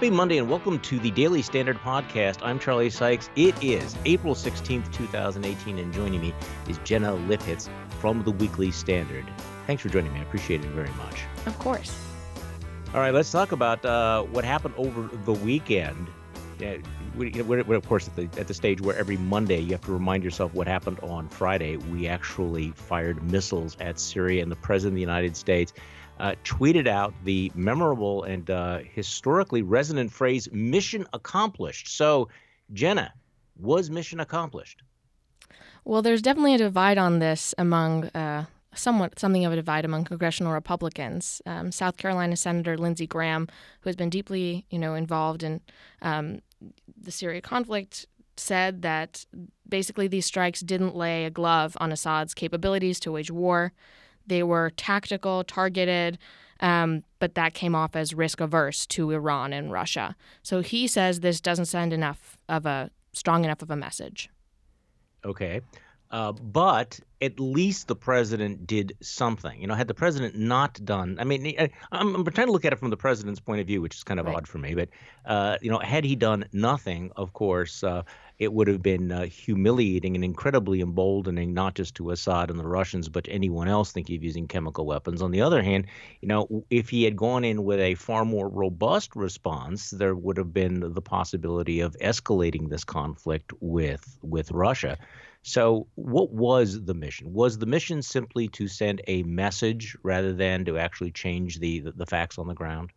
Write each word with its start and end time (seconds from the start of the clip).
Happy 0.00 0.08
Monday 0.08 0.38
and 0.38 0.48
welcome 0.48 0.78
to 0.80 0.98
the 0.98 1.10
Daily 1.10 1.42
Standard 1.42 1.76
Podcast. 1.76 2.38
I'm 2.42 2.58
Charlie 2.58 2.88
Sykes. 2.88 3.28
It 3.36 3.54
is 3.62 3.94
April 4.06 4.34
16th, 4.34 4.90
2018, 4.94 5.78
and 5.78 5.92
joining 5.92 6.22
me 6.22 6.32
is 6.70 6.78
Jenna 6.84 7.12
Lifhits 7.12 7.68
from 8.00 8.22
the 8.22 8.30
Weekly 8.30 8.70
Standard. 8.70 9.26
Thanks 9.66 9.82
for 9.82 9.90
joining 9.90 10.10
me. 10.14 10.20
I 10.20 10.22
appreciate 10.22 10.64
it 10.64 10.68
very 10.68 10.88
much. 10.92 11.24
Of 11.44 11.58
course. 11.58 11.94
All 12.94 13.00
right, 13.00 13.12
let's 13.12 13.30
talk 13.30 13.52
about 13.52 13.84
uh, 13.84 14.22
what 14.22 14.42
happened 14.42 14.72
over 14.78 15.14
the 15.26 15.34
weekend. 15.34 16.08
Yeah, 16.58 16.78
we're, 17.14 17.44
we're, 17.44 17.76
of 17.76 17.86
course 17.86 18.08
at 18.08 18.16
the 18.16 18.40
at 18.40 18.48
the 18.48 18.54
stage 18.54 18.80
where 18.80 18.96
every 18.96 19.18
Monday 19.18 19.60
you 19.60 19.72
have 19.72 19.84
to 19.84 19.92
remind 19.92 20.24
yourself 20.24 20.54
what 20.54 20.66
happened 20.66 21.00
on 21.00 21.28
Friday. 21.28 21.76
We 21.76 22.08
actually 22.08 22.70
fired 22.70 23.22
missiles 23.22 23.76
at 23.80 24.00
Syria, 24.00 24.42
and 24.42 24.50
the 24.50 24.56
president 24.56 24.92
of 24.92 24.96
the 24.96 25.02
United 25.02 25.36
States 25.36 25.74
uh, 26.20 26.34
tweeted 26.44 26.86
out 26.86 27.14
the 27.24 27.50
memorable 27.54 28.24
and 28.24 28.50
uh, 28.50 28.80
historically 28.92 29.62
resonant 29.62 30.12
phrase 30.12 30.48
"mission 30.52 31.06
accomplished." 31.12 31.88
So, 31.96 32.28
Jenna, 32.72 33.12
was 33.58 33.90
mission 33.90 34.20
accomplished? 34.20 34.82
Well, 35.84 36.02
there's 36.02 36.22
definitely 36.22 36.54
a 36.54 36.58
divide 36.58 36.98
on 36.98 37.18
this 37.18 37.54
among. 37.58 38.04
Uh, 38.08 38.44
somewhat 38.72 39.18
something 39.18 39.44
of 39.44 39.52
a 39.52 39.56
divide 39.56 39.84
among 39.84 40.04
congressional 40.04 40.52
Republicans. 40.52 41.42
Um, 41.44 41.72
South 41.72 41.96
Carolina 41.96 42.36
Senator 42.36 42.78
Lindsey 42.78 43.04
Graham, 43.04 43.48
who 43.80 43.88
has 43.88 43.96
been 43.96 44.10
deeply, 44.10 44.64
you 44.70 44.78
know, 44.78 44.94
involved 44.94 45.42
in 45.42 45.60
um, 46.02 46.40
the 46.96 47.10
Syria 47.10 47.40
conflict, 47.40 48.06
said 48.36 48.82
that 48.82 49.26
basically 49.68 50.08
these 50.08 50.26
strikes 50.26 50.60
didn't 50.60 50.96
lay 50.96 51.24
a 51.24 51.30
glove 51.30 51.76
on 51.80 51.92
Assad's 51.92 52.34
capabilities 52.34 53.00
to 53.00 53.12
wage 53.12 53.30
war. 53.30 53.72
They 54.30 54.44
were 54.44 54.70
tactical, 54.76 55.42
targeted, 55.42 56.16
um, 56.60 57.02
but 57.18 57.34
that 57.34 57.52
came 57.52 57.74
off 57.74 57.96
as 57.96 58.14
risk 58.14 58.40
averse 58.40 58.86
to 58.86 59.10
Iran 59.10 59.52
and 59.52 59.72
Russia. 59.72 60.14
So 60.44 60.60
he 60.60 60.86
says 60.86 61.18
this 61.18 61.40
doesn't 61.40 61.64
send 61.64 61.92
enough 61.92 62.38
of 62.48 62.64
a 62.64 62.92
strong 63.12 63.44
enough 63.44 63.60
of 63.60 63.72
a 63.72 63.76
message. 63.76 64.30
Okay. 65.24 65.62
Uh, 66.10 66.32
but 66.32 66.98
at 67.22 67.38
least 67.38 67.86
the 67.86 67.94
president 67.94 68.66
did 68.66 68.96
something. 69.00 69.60
You 69.60 69.68
know, 69.68 69.74
had 69.74 69.86
the 69.86 69.94
president 69.94 70.36
not 70.36 70.84
done, 70.84 71.18
I 71.20 71.24
mean, 71.24 71.46
I, 71.58 71.70
am 71.92 72.16
I'm 72.16 72.24
trying 72.24 72.48
to 72.48 72.52
look 72.52 72.64
at 72.64 72.72
it 72.72 72.80
from 72.80 72.90
the 72.90 72.96
president's 72.96 73.38
point 73.38 73.60
of 73.60 73.66
view, 73.66 73.80
which 73.80 73.94
is 73.94 74.02
kind 74.02 74.18
of 74.18 74.26
right. 74.26 74.36
odd 74.36 74.48
for 74.48 74.58
me. 74.58 74.74
But 74.74 74.88
uh, 75.24 75.58
you 75.62 75.70
know, 75.70 75.78
had 75.78 76.04
he 76.04 76.16
done 76.16 76.46
nothing, 76.52 77.12
of 77.14 77.32
course, 77.32 77.84
uh, 77.84 78.02
it 78.40 78.52
would 78.52 78.66
have 78.68 78.82
been 78.82 79.12
uh, 79.12 79.26
humiliating 79.26 80.16
and 80.16 80.24
incredibly 80.24 80.80
emboldening, 80.80 81.52
not 81.52 81.74
just 81.74 81.94
to 81.96 82.10
Assad 82.10 82.50
and 82.50 82.58
the 82.58 82.66
Russians, 82.66 83.08
but 83.08 83.24
to 83.24 83.30
anyone 83.30 83.68
else 83.68 83.92
thinking 83.92 84.16
of 84.16 84.24
using 84.24 84.48
chemical 84.48 84.86
weapons. 84.86 85.20
On 85.20 85.30
the 85.30 85.42
other 85.42 85.62
hand, 85.62 85.86
you 86.22 86.28
know, 86.28 86.64
if 86.70 86.88
he 86.88 87.04
had 87.04 87.16
gone 87.16 87.44
in 87.44 87.64
with 87.64 87.78
a 87.78 87.94
far 87.96 88.24
more 88.24 88.48
robust 88.48 89.14
response, 89.14 89.90
there 89.90 90.16
would 90.16 90.38
have 90.38 90.54
been 90.54 90.94
the 90.94 91.02
possibility 91.02 91.80
of 91.80 91.94
escalating 92.00 92.68
this 92.68 92.82
conflict 92.82 93.52
with 93.60 94.18
with 94.22 94.50
Russia. 94.50 94.98
So, 95.42 95.86
what 95.94 96.32
was 96.32 96.84
the 96.84 96.94
mission? 96.94 97.32
Was 97.32 97.58
the 97.58 97.66
mission 97.66 98.02
simply 98.02 98.48
to 98.48 98.68
send 98.68 99.00
a 99.06 99.22
message 99.22 99.96
rather 100.02 100.34
than 100.34 100.64
to 100.66 100.76
actually 100.76 101.12
change 101.12 101.60
the 101.60 101.80
the, 101.80 101.92
the 101.92 102.06
facts 102.06 102.38
on 102.38 102.46
the 102.46 102.54
ground? 102.54 102.90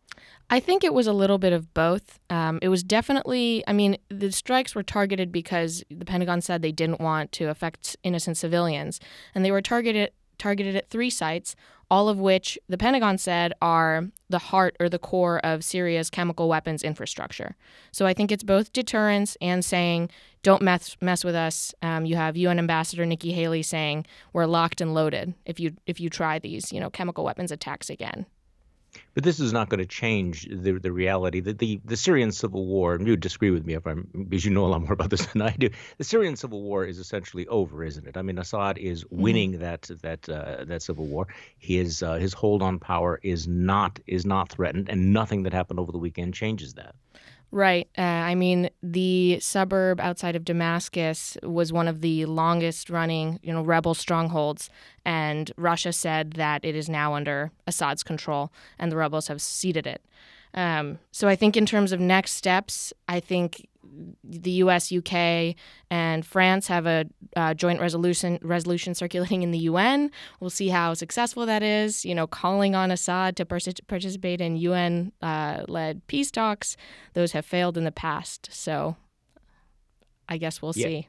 I 0.50 0.60
think 0.60 0.84
it 0.84 0.92
was 0.92 1.06
a 1.06 1.12
little 1.12 1.38
bit 1.38 1.52
of 1.52 1.72
both. 1.72 2.20
Um, 2.30 2.58
it 2.62 2.68
was 2.68 2.82
definitely, 2.82 3.64
I 3.66 3.72
mean, 3.72 3.96
the 4.10 4.30
strikes 4.30 4.74
were 4.74 4.82
targeted 4.82 5.32
because 5.32 5.82
the 5.90 6.04
Pentagon 6.04 6.40
said 6.40 6.60
they 6.60 6.70
didn't 6.70 7.00
want 7.00 7.32
to 7.32 7.46
affect 7.46 7.96
innocent 8.02 8.36
civilians, 8.36 9.00
and 9.34 9.44
they 9.44 9.50
were 9.50 9.62
targeted 9.62 10.10
targeted 10.36 10.76
at 10.76 10.90
three 10.90 11.10
sites, 11.10 11.54
all 11.90 12.08
of 12.08 12.18
which 12.18 12.58
the 12.68 12.76
Pentagon 12.76 13.16
said 13.18 13.52
are 13.62 14.08
the 14.28 14.38
heart 14.38 14.76
or 14.80 14.88
the 14.88 14.98
core 14.98 15.38
of 15.40 15.62
Syria's 15.64 16.10
chemical 16.10 16.48
weapons 16.48 16.82
infrastructure. 16.82 17.56
So 17.92 18.04
I 18.04 18.14
think 18.14 18.32
it's 18.32 18.42
both 18.42 18.72
deterrence 18.72 19.36
and 19.40 19.64
saying, 19.64 20.10
don't 20.44 20.62
mess 20.62 20.96
mess 21.00 21.24
with 21.24 21.34
us. 21.34 21.74
Um, 21.82 22.06
you 22.06 22.14
have 22.14 22.36
UN 22.36 22.60
Ambassador 22.60 23.04
Nikki 23.04 23.32
Haley 23.32 23.62
saying 23.62 24.06
we're 24.32 24.46
locked 24.46 24.80
and 24.80 24.94
loaded 24.94 25.34
if 25.44 25.58
you 25.58 25.74
if 25.86 25.98
you 25.98 26.08
try 26.08 26.38
these 26.38 26.72
you 26.72 26.78
know 26.78 26.90
chemical 26.90 27.24
weapons 27.24 27.50
attacks 27.50 27.90
again. 27.90 28.26
But 29.14 29.24
this 29.24 29.40
is 29.40 29.52
not 29.52 29.70
going 29.70 29.78
to 29.78 29.86
change 29.86 30.46
the 30.50 30.72
the 30.72 30.92
reality 30.92 31.40
that 31.40 31.58
the, 31.58 31.80
the 31.84 31.96
Syrian 31.96 32.30
civil 32.30 32.66
war. 32.66 32.94
And 32.94 33.06
you 33.06 33.16
disagree 33.16 33.50
with 33.50 33.64
me 33.64 33.74
if 33.74 33.86
I'm 33.86 34.08
because 34.12 34.44
you 34.44 34.52
know 34.52 34.66
a 34.66 34.68
lot 34.68 34.82
more 34.82 34.92
about 34.92 35.10
this 35.10 35.26
than 35.32 35.42
I 35.42 35.50
do. 35.50 35.70
The 35.98 36.04
Syrian 36.04 36.36
civil 36.36 36.62
war 36.62 36.84
is 36.84 36.98
essentially 36.98 37.46
over, 37.48 37.82
isn't 37.82 38.06
it? 38.06 38.16
I 38.16 38.22
mean, 38.22 38.38
Assad 38.38 38.78
is 38.78 39.02
mm-hmm. 39.02 39.20
winning 39.20 39.52
mm-hmm. 39.52 39.62
that 39.62 39.90
that 40.02 40.28
uh, 40.28 40.64
that 40.66 40.82
civil 40.82 41.06
war. 41.06 41.26
His 41.58 42.02
uh, 42.02 42.14
his 42.14 42.34
hold 42.34 42.62
on 42.62 42.78
power 42.78 43.18
is 43.22 43.48
not 43.48 43.98
is 44.06 44.26
not 44.26 44.50
threatened, 44.50 44.88
and 44.90 45.12
nothing 45.12 45.44
that 45.44 45.52
happened 45.52 45.80
over 45.80 45.90
the 45.90 45.98
weekend 45.98 46.34
changes 46.34 46.74
that. 46.74 46.94
Right. 47.54 47.88
Uh, 47.96 48.00
I 48.00 48.34
mean, 48.34 48.68
the 48.82 49.38
suburb 49.38 50.00
outside 50.00 50.34
of 50.34 50.44
Damascus 50.44 51.38
was 51.44 51.72
one 51.72 51.86
of 51.86 52.00
the 52.00 52.26
longest 52.26 52.90
running, 52.90 53.38
you 53.44 53.52
know, 53.52 53.62
rebel 53.62 53.94
strongholds, 53.94 54.70
and 55.04 55.52
Russia 55.56 55.92
said 55.92 56.32
that 56.32 56.64
it 56.64 56.74
is 56.74 56.88
now 56.88 57.14
under 57.14 57.52
Assad's 57.68 58.02
control, 58.02 58.50
and 58.76 58.90
the 58.90 58.96
rebels 58.96 59.28
have 59.28 59.40
ceded 59.40 59.86
it. 59.86 60.02
Um, 60.52 60.98
so 61.12 61.28
I 61.28 61.36
think 61.36 61.56
in 61.56 61.64
terms 61.64 61.92
of 61.92 62.00
next 62.00 62.32
steps, 62.32 62.92
I 63.08 63.20
think 63.20 63.68
the 64.22 64.50
U.S., 64.50 64.90
U.K., 64.90 65.56
and 65.90 66.24
France 66.24 66.66
have 66.68 66.86
a 66.86 67.04
uh, 67.36 67.54
joint 67.54 67.80
resolution 67.80 68.38
resolution 68.42 68.94
circulating 68.94 69.42
in 69.42 69.50
the 69.50 69.58
UN. 69.60 70.10
We'll 70.40 70.50
see 70.50 70.68
how 70.68 70.94
successful 70.94 71.46
that 71.46 71.62
is. 71.62 72.04
You 72.04 72.14
know, 72.14 72.26
calling 72.26 72.74
on 72.74 72.90
Assad 72.90 73.36
to 73.36 73.44
participate 73.44 74.40
in 74.40 74.56
UN-led 74.56 75.96
uh, 75.96 76.00
peace 76.06 76.30
talks. 76.30 76.76
Those 77.14 77.32
have 77.32 77.46
failed 77.46 77.76
in 77.76 77.84
the 77.84 77.92
past. 77.92 78.48
So, 78.52 78.96
I 80.28 80.36
guess 80.36 80.60
we'll 80.60 80.72
yeah. 80.76 80.86
see. 80.86 81.08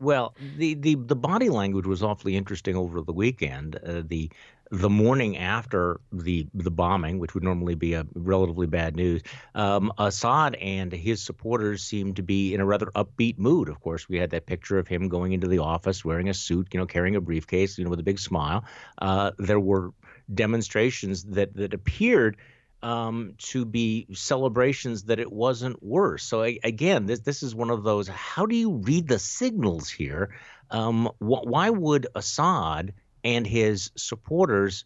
Well, 0.00 0.34
the, 0.56 0.74
the 0.74 0.96
the 0.96 1.16
body 1.16 1.48
language 1.48 1.86
was 1.86 2.02
awfully 2.02 2.36
interesting 2.36 2.76
over 2.76 3.00
the 3.02 3.12
weekend. 3.12 3.76
Uh, 3.76 4.02
the 4.04 4.30
the 4.70 4.88
morning 4.88 5.36
after 5.36 6.00
the 6.12 6.46
the 6.54 6.70
bombing, 6.70 7.18
which 7.18 7.34
would 7.34 7.42
normally 7.42 7.74
be 7.74 7.94
a 7.94 8.06
relatively 8.14 8.66
bad 8.66 8.94
news, 8.94 9.22
um, 9.54 9.92
Assad 9.98 10.54
and 10.54 10.92
his 10.92 11.22
supporters 11.22 11.82
seemed 11.82 12.16
to 12.16 12.22
be 12.22 12.54
in 12.54 12.60
a 12.60 12.66
rather 12.66 12.86
upbeat 12.94 13.38
mood. 13.38 13.68
Of 13.68 13.80
course, 13.80 14.08
we 14.08 14.18
had 14.18 14.30
that 14.30 14.46
picture 14.46 14.78
of 14.78 14.86
him 14.86 15.08
going 15.08 15.32
into 15.32 15.48
the 15.48 15.58
office 15.58 16.04
wearing 16.04 16.28
a 16.28 16.34
suit, 16.34 16.68
you 16.72 16.78
know, 16.78 16.86
carrying 16.86 17.16
a 17.16 17.20
briefcase, 17.20 17.78
you 17.78 17.84
know, 17.84 17.90
with 17.90 18.00
a 18.00 18.04
big 18.04 18.20
smile. 18.20 18.64
Uh, 18.98 19.32
there 19.38 19.60
were 19.60 19.92
demonstrations 20.32 21.24
that 21.24 21.54
that 21.56 21.74
appeared 21.74 22.36
um, 22.82 23.34
to 23.38 23.64
be 23.64 24.06
celebrations 24.12 25.04
that 25.04 25.18
it 25.18 25.30
wasn't 25.30 25.82
worse. 25.82 26.22
So 26.22 26.42
I, 26.44 26.58
again, 26.62 27.06
this 27.06 27.20
this 27.20 27.42
is 27.42 27.54
one 27.56 27.70
of 27.70 27.82
those. 27.82 28.06
How 28.06 28.46
do 28.46 28.54
you 28.54 28.74
read 28.74 29.08
the 29.08 29.18
signals 29.18 29.90
here? 29.90 30.30
Um, 30.70 31.06
wh- 31.18 31.44
why 31.44 31.70
would 31.70 32.06
Assad 32.14 32.94
and 33.24 33.46
his 33.46 33.90
supporters 33.96 34.84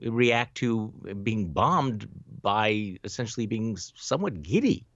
react 0.00 0.54
to 0.56 0.88
being 1.22 1.48
bombed 1.48 2.08
by 2.42 2.96
essentially 3.04 3.46
being 3.46 3.76
somewhat 3.76 4.42
giddy. 4.42 4.86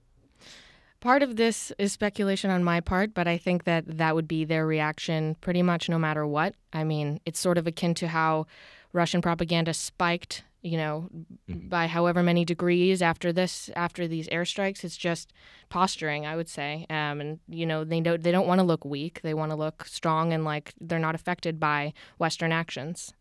Part 1.01 1.21
of 1.21 1.35
this 1.35 1.73
is 1.77 1.91
speculation 1.91 2.49
on 2.49 2.63
my 2.63 2.79
part, 2.79 3.13
but 3.13 3.27
I 3.27 3.37
think 3.37 3.65
that 3.65 3.97
that 3.97 4.15
would 4.15 4.27
be 4.27 4.45
their 4.45 4.65
reaction 4.65 5.35
pretty 5.41 5.61
much 5.61 5.89
no 5.89 5.99
matter 5.99 6.25
what. 6.25 6.55
I 6.71 6.85
mean, 6.85 7.19
it's 7.25 7.41
sort 7.41 7.57
of 7.57 7.67
akin 7.67 7.93
to 7.95 8.07
how 8.07 8.47
Russian 8.93 9.21
propaganda 9.21 9.73
spiked, 9.73 10.43
you 10.61 10.77
know, 10.77 11.09
mm-hmm. 11.49 11.67
by 11.67 11.87
however 11.87 12.23
many 12.23 12.45
degrees 12.45 13.01
after 13.01 13.33
this, 13.33 13.69
after 13.75 14.07
these 14.07 14.29
airstrikes. 14.29 14.83
It's 14.83 14.95
just 14.95 15.33
posturing, 15.69 16.25
I 16.25 16.35
would 16.35 16.47
say. 16.47 16.85
Um, 16.89 17.19
and 17.19 17.39
you 17.49 17.65
know, 17.65 17.83
they 17.83 17.99
don't 17.99 18.21
they 18.21 18.31
don't 18.31 18.47
want 18.47 18.59
to 18.59 18.65
look 18.65 18.85
weak. 18.85 19.21
They 19.23 19.33
want 19.33 19.51
to 19.51 19.57
look 19.57 19.85
strong 19.85 20.31
and 20.31 20.45
like 20.45 20.73
they're 20.79 20.99
not 20.99 21.15
affected 21.15 21.59
by 21.59 21.93
Western 22.19 22.51
actions. 22.51 23.13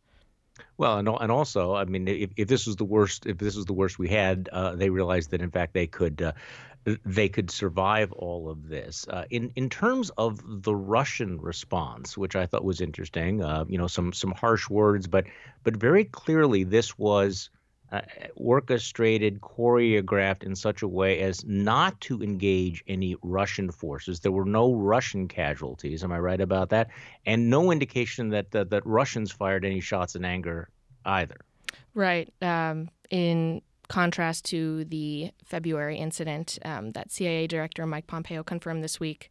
Well, 0.76 0.98
and 0.98 1.08
and 1.08 1.32
also, 1.32 1.74
I 1.74 1.84
mean, 1.86 2.06
if, 2.06 2.30
if 2.36 2.48
this 2.48 2.66
was 2.66 2.76
the 2.76 2.84
worst, 2.84 3.26
if 3.26 3.38
this 3.38 3.56
was 3.56 3.64
the 3.64 3.72
worst 3.72 3.98
we 3.98 4.08
had, 4.08 4.48
uh, 4.52 4.76
they 4.76 4.90
realized 4.90 5.30
that 5.30 5.40
in 5.40 5.50
fact 5.50 5.72
they 5.72 5.86
could 5.86 6.20
uh, 6.20 6.32
they 6.84 7.28
could 7.28 7.50
survive 7.50 8.12
all 8.12 8.50
of 8.50 8.68
this. 8.68 9.06
Uh, 9.08 9.24
in 9.30 9.52
in 9.56 9.70
terms 9.70 10.10
of 10.18 10.40
the 10.62 10.74
Russian 10.74 11.40
response, 11.40 12.18
which 12.18 12.34
I 12.34 12.46
thought 12.46 12.64
was 12.64 12.80
interesting, 12.80 13.42
uh, 13.42 13.64
you 13.68 13.78
know, 13.78 13.86
some 13.86 14.12
some 14.12 14.32
harsh 14.32 14.68
words, 14.68 15.06
but 15.06 15.24
but 15.62 15.76
very 15.76 16.04
clearly 16.04 16.64
this 16.64 16.98
was 16.98 17.50
uh, 17.92 18.00
orchestrated, 18.34 19.40
choreographed 19.40 20.42
in 20.42 20.56
such 20.56 20.82
a 20.82 20.88
way 20.88 21.20
as 21.20 21.44
not 21.44 22.00
to 22.00 22.22
engage 22.22 22.82
any 22.88 23.16
Russian 23.22 23.70
forces. 23.70 24.20
There 24.20 24.32
were 24.32 24.46
no 24.46 24.74
Russian 24.74 25.28
casualties. 25.28 26.02
Am 26.02 26.10
I 26.10 26.18
right 26.18 26.40
about 26.40 26.70
that? 26.70 26.88
And 27.26 27.50
no 27.50 27.70
indication 27.70 28.30
that 28.30 28.50
that, 28.52 28.70
that 28.70 28.86
Russians 28.86 29.30
fired 29.30 29.64
any 29.64 29.80
shots 29.80 30.16
in 30.16 30.24
anger 30.24 30.70
either. 31.04 31.36
Right. 31.94 32.32
Um, 32.40 32.88
in 33.10 33.60
contrast 33.92 34.46
to 34.46 34.86
the 34.86 35.30
February 35.44 35.98
incident 35.98 36.58
um, 36.64 36.92
that 36.92 37.12
CIA 37.12 37.46
Director 37.46 37.84
Mike 37.84 38.06
Pompeo 38.06 38.42
confirmed 38.42 38.82
this 38.82 38.98
week. 38.98 39.30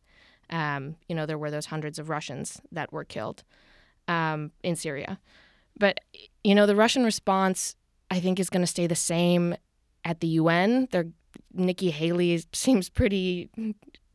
Um, 0.52 0.98
you 1.10 1.16
know, 1.16 1.26
there 1.26 1.40
were 1.40 1.50
those 1.50 1.66
hundreds 1.66 1.98
of 1.98 2.10
Russians 2.10 2.62
that 2.72 2.94
were 2.94 3.04
killed 3.04 3.44
um, 4.08 4.52
in 4.62 4.76
Syria. 4.76 5.20
But, 5.80 6.00
you 6.44 6.54
know, 6.54 6.68
the 6.68 6.76
Russian 6.76 7.04
response, 7.04 7.76
I 8.12 8.20
think, 8.20 8.40
is 8.40 8.52
going 8.52 8.62
to 8.62 8.68
stay 8.68 8.86
the 8.86 8.96
same 8.96 9.56
at 10.06 10.20
the 10.20 10.28
UN. 10.28 10.88
They're 10.92 11.08
Nikki 11.54 11.90
Haley 11.90 12.44
seems 12.54 12.88
pretty 12.88 13.50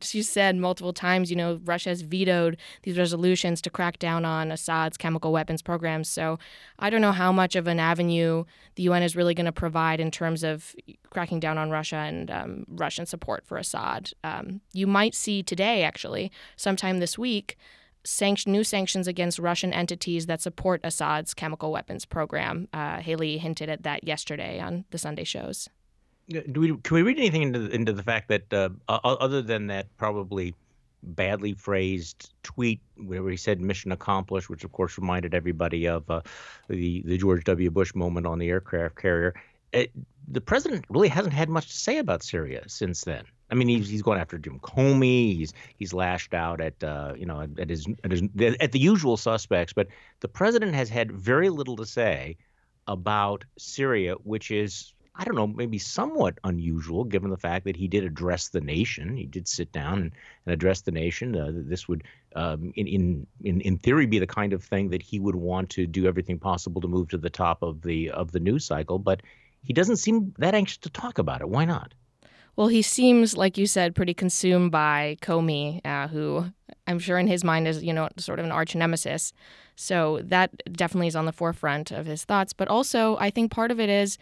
she 0.01 0.21
said 0.21 0.55
multiple 0.55 0.93
times, 0.93 1.29
you 1.29 1.35
know, 1.35 1.59
Russia 1.63 1.89
has 1.89 2.01
vetoed 2.01 2.57
these 2.83 2.97
resolutions 2.97 3.61
to 3.61 3.69
crack 3.69 3.99
down 3.99 4.25
on 4.25 4.51
Assad's 4.51 4.97
chemical 4.97 5.31
weapons 5.31 5.61
programs. 5.61 6.09
So 6.09 6.39
I 6.79 6.89
don't 6.89 7.01
know 7.01 7.11
how 7.11 7.31
much 7.31 7.55
of 7.55 7.67
an 7.67 7.79
avenue 7.79 8.45
the 8.75 8.83
UN 8.83 9.03
is 9.03 9.15
really 9.15 9.33
going 9.33 9.45
to 9.45 9.51
provide 9.51 9.99
in 9.99 10.11
terms 10.11 10.43
of 10.43 10.75
cracking 11.09 11.39
down 11.39 11.57
on 11.57 11.69
Russia 11.69 11.97
and 11.97 12.29
um, 12.29 12.65
Russian 12.67 13.05
support 13.05 13.45
for 13.45 13.57
Assad. 13.57 14.11
Um, 14.23 14.61
you 14.73 14.87
might 14.87 15.15
see 15.15 15.41
today, 15.41 15.83
actually, 15.83 16.31
sometime 16.55 16.99
this 16.99 17.17
week, 17.17 17.57
sanction, 18.03 18.51
new 18.51 18.63
sanctions 18.63 19.07
against 19.07 19.39
Russian 19.39 19.73
entities 19.73 20.27
that 20.27 20.41
support 20.41 20.81
Assad's 20.83 21.33
chemical 21.33 21.71
weapons 21.71 22.05
program. 22.05 22.67
Uh, 22.71 22.99
Haley 22.99 23.37
hinted 23.37 23.69
at 23.69 23.83
that 23.83 24.03
yesterday 24.03 24.59
on 24.59 24.85
the 24.91 24.97
Sunday 24.97 25.23
shows 25.23 25.69
do 26.29 26.59
we 26.59 26.77
can 26.77 26.95
we 26.95 27.01
read 27.01 27.17
anything 27.17 27.41
into 27.41 27.59
the, 27.59 27.69
into 27.69 27.93
the 27.93 28.03
fact 28.03 28.27
that 28.29 28.53
uh, 28.53 28.69
other 28.89 29.41
than 29.41 29.67
that 29.67 29.87
probably 29.97 30.53
badly 31.03 31.53
phrased 31.53 32.33
tweet 32.43 32.81
where 33.05 33.27
he 33.29 33.37
said 33.37 33.61
mission 33.61 33.91
accomplished, 33.91 34.49
which 34.49 34.63
of 34.63 34.71
course 34.71 34.97
reminded 34.97 35.33
everybody 35.33 35.87
of 35.87 36.09
uh, 36.09 36.21
the 36.67 37.01
the 37.05 37.17
George 37.17 37.43
W. 37.45 37.71
Bush 37.71 37.95
moment 37.95 38.25
on 38.25 38.39
the 38.39 38.49
aircraft 38.49 38.95
carrier. 38.95 39.33
It, 39.73 39.91
the 40.29 40.41
president 40.41 40.85
really 40.89 41.07
hasn't 41.07 41.33
had 41.33 41.49
much 41.49 41.67
to 41.67 41.73
say 41.73 41.99
about 41.99 42.23
Syria 42.23 42.63
since 42.67 43.03
then. 43.03 43.23
I 43.49 43.55
mean, 43.55 43.69
he's 43.69 43.87
he's 43.87 44.01
going 44.01 44.19
after 44.19 44.37
Jim 44.37 44.59
Comey. 44.59 45.37
He's 45.37 45.53
he's 45.77 45.93
lashed 45.93 46.33
out 46.33 46.59
at 46.59 46.83
uh, 46.83 47.13
you 47.15 47.25
know 47.25 47.47
at 47.57 47.69
his 47.69 47.87
at 48.03 48.11
his 48.11 48.23
at 48.59 48.73
the 48.73 48.79
usual 48.79 49.15
suspects. 49.15 49.71
But 49.71 49.87
the 50.19 50.27
president 50.27 50.75
has 50.75 50.89
had 50.89 51.11
very 51.11 51.49
little 51.49 51.77
to 51.77 51.85
say 51.85 52.37
about 52.87 53.45
Syria, 53.57 54.15
which 54.23 54.51
is 54.51 54.93
I 55.19 55.23
don't 55.23 55.35
know, 55.35 55.47
maybe 55.47 55.79
somewhat 55.79 56.37
unusual 56.43 57.03
given 57.03 57.31
the 57.31 57.37
fact 57.37 57.65
that 57.65 57.75
he 57.75 57.87
did 57.87 58.03
address 58.03 58.49
the 58.49 58.61
nation. 58.61 59.17
He 59.17 59.25
did 59.25 59.47
sit 59.47 59.71
down 59.71 59.93
and, 59.99 60.11
and 60.45 60.53
address 60.53 60.81
the 60.81 60.91
nation. 60.91 61.35
Uh, 61.35 61.51
this 61.53 61.87
would, 61.87 62.03
um, 62.35 62.71
in, 62.75 62.87
in 62.87 63.27
in 63.43 63.61
in 63.61 63.77
theory, 63.79 64.05
be 64.05 64.19
the 64.19 64.27
kind 64.27 64.53
of 64.53 64.63
thing 64.63 64.89
that 64.89 65.01
he 65.01 65.19
would 65.19 65.35
want 65.35 65.71
to 65.71 65.87
do 65.87 66.05
everything 66.05 66.37
possible 66.37 66.81
to 66.81 66.87
move 66.87 67.07
to 67.09 67.17
the 67.17 67.31
top 67.31 67.63
of 67.63 67.81
the 67.81 68.11
of 68.11 68.31
the 68.31 68.39
news 68.39 68.65
cycle. 68.65 68.99
But 68.99 69.21
he 69.63 69.73
doesn't 69.73 69.97
seem 69.97 70.33
that 70.37 70.53
anxious 70.53 70.77
to 70.77 70.89
talk 70.89 71.17
about 71.17 71.41
it. 71.41 71.49
Why 71.49 71.65
not? 71.65 71.93
Well, 72.55 72.67
he 72.69 72.81
seems, 72.81 73.37
like 73.37 73.57
you 73.57 73.67
said, 73.67 73.95
pretty 73.95 74.15
consumed 74.15 74.71
by 74.71 75.17
Comey, 75.21 75.79
uh, 75.85 76.07
who 76.07 76.51
I'm 76.87 76.97
sure 76.97 77.19
in 77.19 77.27
his 77.27 77.43
mind 77.43 77.67
is, 77.67 77.83
you 77.83 77.93
know, 77.93 78.09
sort 78.17 78.39
of 78.39 78.45
an 78.45 78.51
arch 78.51 78.75
nemesis. 78.75 79.31
So 79.75 80.21
that 80.23 80.49
definitely 80.73 81.07
is 81.07 81.15
on 81.15 81.25
the 81.25 81.31
forefront 81.31 81.91
of 81.91 82.07
his 82.07 82.23
thoughts. 82.23 82.53
But 82.53 82.67
also, 82.67 83.15
I 83.19 83.29
think 83.29 83.51
part 83.51 83.69
of 83.69 83.79
it 83.79 83.89
is 83.89 84.17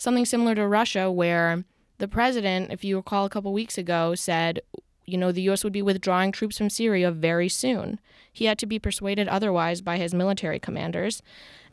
something 0.00 0.24
similar 0.24 0.54
to 0.54 0.66
Russia, 0.66 1.10
where 1.10 1.64
the 1.98 2.08
president, 2.08 2.72
if 2.72 2.82
you 2.82 2.96
recall 2.96 3.26
a 3.26 3.30
couple 3.30 3.52
weeks 3.52 3.76
ago, 3.76 4.14
said, 4.14 4.60
you 5.04 5.18
know, 5.18 5.30
the 5.30 5.42
U.S. 5.42 5.62
would 5.62 5.72
be 5.72 5.82
withdrawing 5.82 6.32
troops 6.32 6.56
from 6.56 6.70
Syria 6.70 7.10
very 7.10 7.48
soon. 7.48 8.00
He 8.32 8.46
had 8.46 8.58
to 8.60 8.66
be 8.66 8.78
persuaded 8.78 9.28
otherwise 9.28 9.82
by 9.82 9.98
his 9.98 10.14
military 10.14 10.58
commanders. 10.58 11.22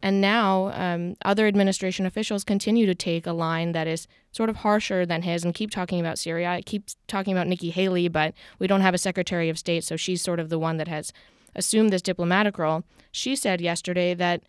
And 0.01 0.19
now 0.19 0.71
um, 0.74 1.15
other 1.24 1.47
administration 1.47 2.06
officials 2.06 2.44
continue 2.44 2.85
to 2.85 2.95
take 2.95 3.25
a 3.25 3.31
line 3.31 3.71
that 3.71 3.88
is 3.88 4.07
sort 4.31 4.50
of 4.50 4.57
harsher 4.57 5.06
than 5.06 5.21
his 5.21 5.45
and 5.45 5.53
keep 5.53 5.71
talking 5.71 6.00
about 6.00 6.19
Syria. 6.19 6.50
I 6.50 6.62
keep 6.62 6.89
talking 7.07 7.33
about 7.33 7.47
Nikki 7.47 7.69
Haley, 7.69 8.07
but 8.07 8.33
we 8.59 8.68
don't 8.68 8.81
have 8.81 8.94
a 8.94 9.00
Secretary 9.00 9.50
of 9.50 9.57
State, 9.57 9.83
so 9.83 9.95
she's 9.95 10.21
sort 10.21 10.39
of 10.39 10.50
the 10.50 10.59
one 10.59 10.77
that 10.77 10.88
has 10.88 11.13
assumed 11.56 11.91
this 11.91 12.01
diplomatic 12.01 12.57
role. 12.57 12.83
She 13.12 13.35
said 13.35 13.62
yesterday 13.62 14.13
that 14.13 14.44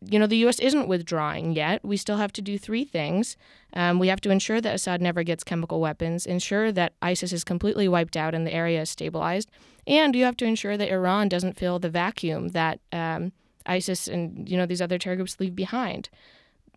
you 0.00 0.18
know, 0.18 0.26
the 0.26 0.38
U.S. 0.38 0.58
isn't 0.58 0.88
withdrawing 0.88 1.52
yet. 1.52 1.84
We 1.84 1.96
still 1.96 2.16
have 2.16 2.32
to 2.34 2.42
do 2.42 2.58
three 2.58 2.84
things. 2.84 3.36
Um, 3.74 3.98
we 3.98 4.08
have 4.08 4.20
to 4.22 4.30
ensure 4.30 4.60
that 4.60 4.74
Assad 4.74 5.00
never 5.00 5.22
gets 5.22 5.44
chemical 5.44 5.80
weapons, 5.80 6.26
ensure 6.26 6.72
that 6.72 6.94
ISIS 7.02 7.32
is 7.32 7.44
completely 7.44 7.88
wiped 7.88 8.16
out 8.16 8.34
and 8.34 8.46
the 8.46 8.54
area 8.54 8.82
is 8.82 8.90
stabilized, 8.90 9.50
and 9.86 10.14
you 10.14 10.24
have 10.24 10.36
to 10.38 10.44
ensure 10.44 10.76
that 10.76 10.90
Iran 10.90 11.28
doesn't 11.28 11.56
fill 11.56 11.78
the 11.78 11.90
vacuum 11.90 12.48
that 12.48 12.80
um, 12.92 13.32
ISIS 13.66 14.08
and 14.08 14.48
you 14.48 14.56
know 14.56 14.66
these 14.66 14.82
other 14.82 14.98
terror 14.98 15.16
groups 15.16 15.38
leave 15.38 15.54
behind. 15.54 16.08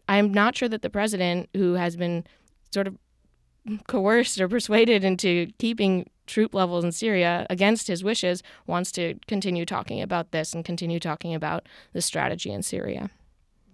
I'm 0.08 0.34
not 0.34 0.56
sure 0.56 0.70
that 0.70 0.82
the 0.82 0.90
president, 0.90 1.50
who 1.54 1.74
has 1.74 1.96
been 1.96 2.26
sort 2.72 2.88
of 2.88 2.98
coerced 3.88 4.40
or 4.40 4.48
persuaded 4.48 5.04
into 5.04 5.48
keeping 5.60 6.10
troop 6.30 6.54
levels 6.54 6.84
in 6.84 6.92
Syria 6.92 7.46
against 7.50 7.88
his 7.88 8.04
wishes 8.04 8.44
wants 8.68 8.92
to 8.94 9.16
continue 9.28 9.66
talking 9.66 10.02
about 10.02 10.32
this 10.32 10.54
and 10.54 10.64
continue 10.64 11.00
talking 11.00 11.34
about 11.34 11.68
the 11.94 12.02
strategy 12.02 12.52
in 12.52 12.64
Syria. 12.64 13.10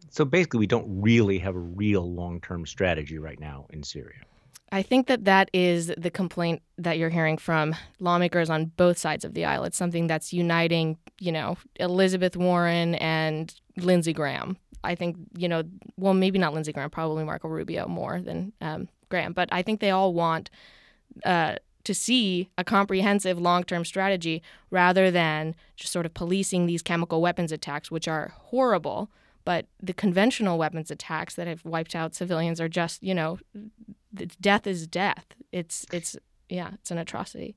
So 0.10 0.24
basically, 0.24 0.60
we 0.60 0.68
don't 0.68 1.02
really 1.02 1.40
have 1.40 1.56
a 1.56 1.60
real 1.60 2.10
long 2.10 2.40
term 2.40 2.66
strategy 2.66 3.20
right 3.20 3.40
now 3.40 3.66
in 3.70 3.84
Syria. 3.84 4.22
I 4.72 4.82
think 4.82 5.08
that 5.08 5.26
that 5.26 5.50
is 5.54 5.94
the 5.98 6.10
complaint 6.10 6.62
that 6.78 6.98
you're 6.98 7.10
hearing 7.10 7.38
from 7.38 7.76
lawmakers 8.00 8.50
on 8.50 8.66
both 8.78 8.98
sides 8.98 9.24
of 9.24 9.34
the 9.34 9.46
aisle. 9.46 9.64
It's 9.66 9.78
something 9.78 10.08
that's 10.08 10.34
uniting, 10.34 10.98
you 11.20 11.32
know, 11.32 11.58
Elizabeth 11.76 12.36
Warren 12.36 12.96
and 12.96 13.54
Lindsey 13.78 14.14
Graham. 14.14 14.58
I 14.84 14.96
think, 14.96 15.18
you 15.38 15.48
know, 15.48 15.64
well, 15.98 16.14
maybe 16.14 16.40
not 16.40 16.54
Lindsey 16.54 16.72
Graham, 16.72 16.90
probably 16.90 17.24
Marco 17.24 17.48
Rubio 17.48 17.88
more 17.88 18.22
than 18.22 18.54
um, 18.62 18.88
Graham, 19.10 19.34
but 19.34 19.50
I 19.52 19.62
think 19.62 19.80
they 19.82 19.92
all 19.92 20.14
want 20.14 20.50
uh, 21.24 21.56
to 21.86 21.94
see 21.94 22.50
a 22.58 22.64
comprehensive 22.64 23.40
long 23.40 23.64
term 23.64 23.86
strategy 23.86 24.42
rather 24.70 25.10
than 25.10 25.56
just 25.76 25.94
sort 25.94 26.06
of 26.06 26.14
policing 26.14 26.66
these 26.66 26.82
chemical 26.82 27.22
weapons 27.22 27.52
attacks, 27.52 27.90
which 27.90 28.08
are 28.08 28.34
horrible. 28.36 29.10
But 29.46 29.68
the 29.82 29.94
conventional 29.94 30.58
weapons 30.58 30.92
attacks 30.92 31.36
that 31.36 31.48
have 31.48 31.64
wiped 31.64 31.96
out 31.96 32.16
civilians 32.16 32.60
are 32.60 32.68
just, 32.68 33.02
you 33.04 33.14
know, 33.14 33.40
death 34.42 34.66
is 34.68 34.88
death. 34.88 35.26
It's, 35.52 35.86
it's, 35.94 36.18
yeah, 36.50 36.72
it's 36.74 36.92
an 36.92 36.98
atrocity. 36.98 37.56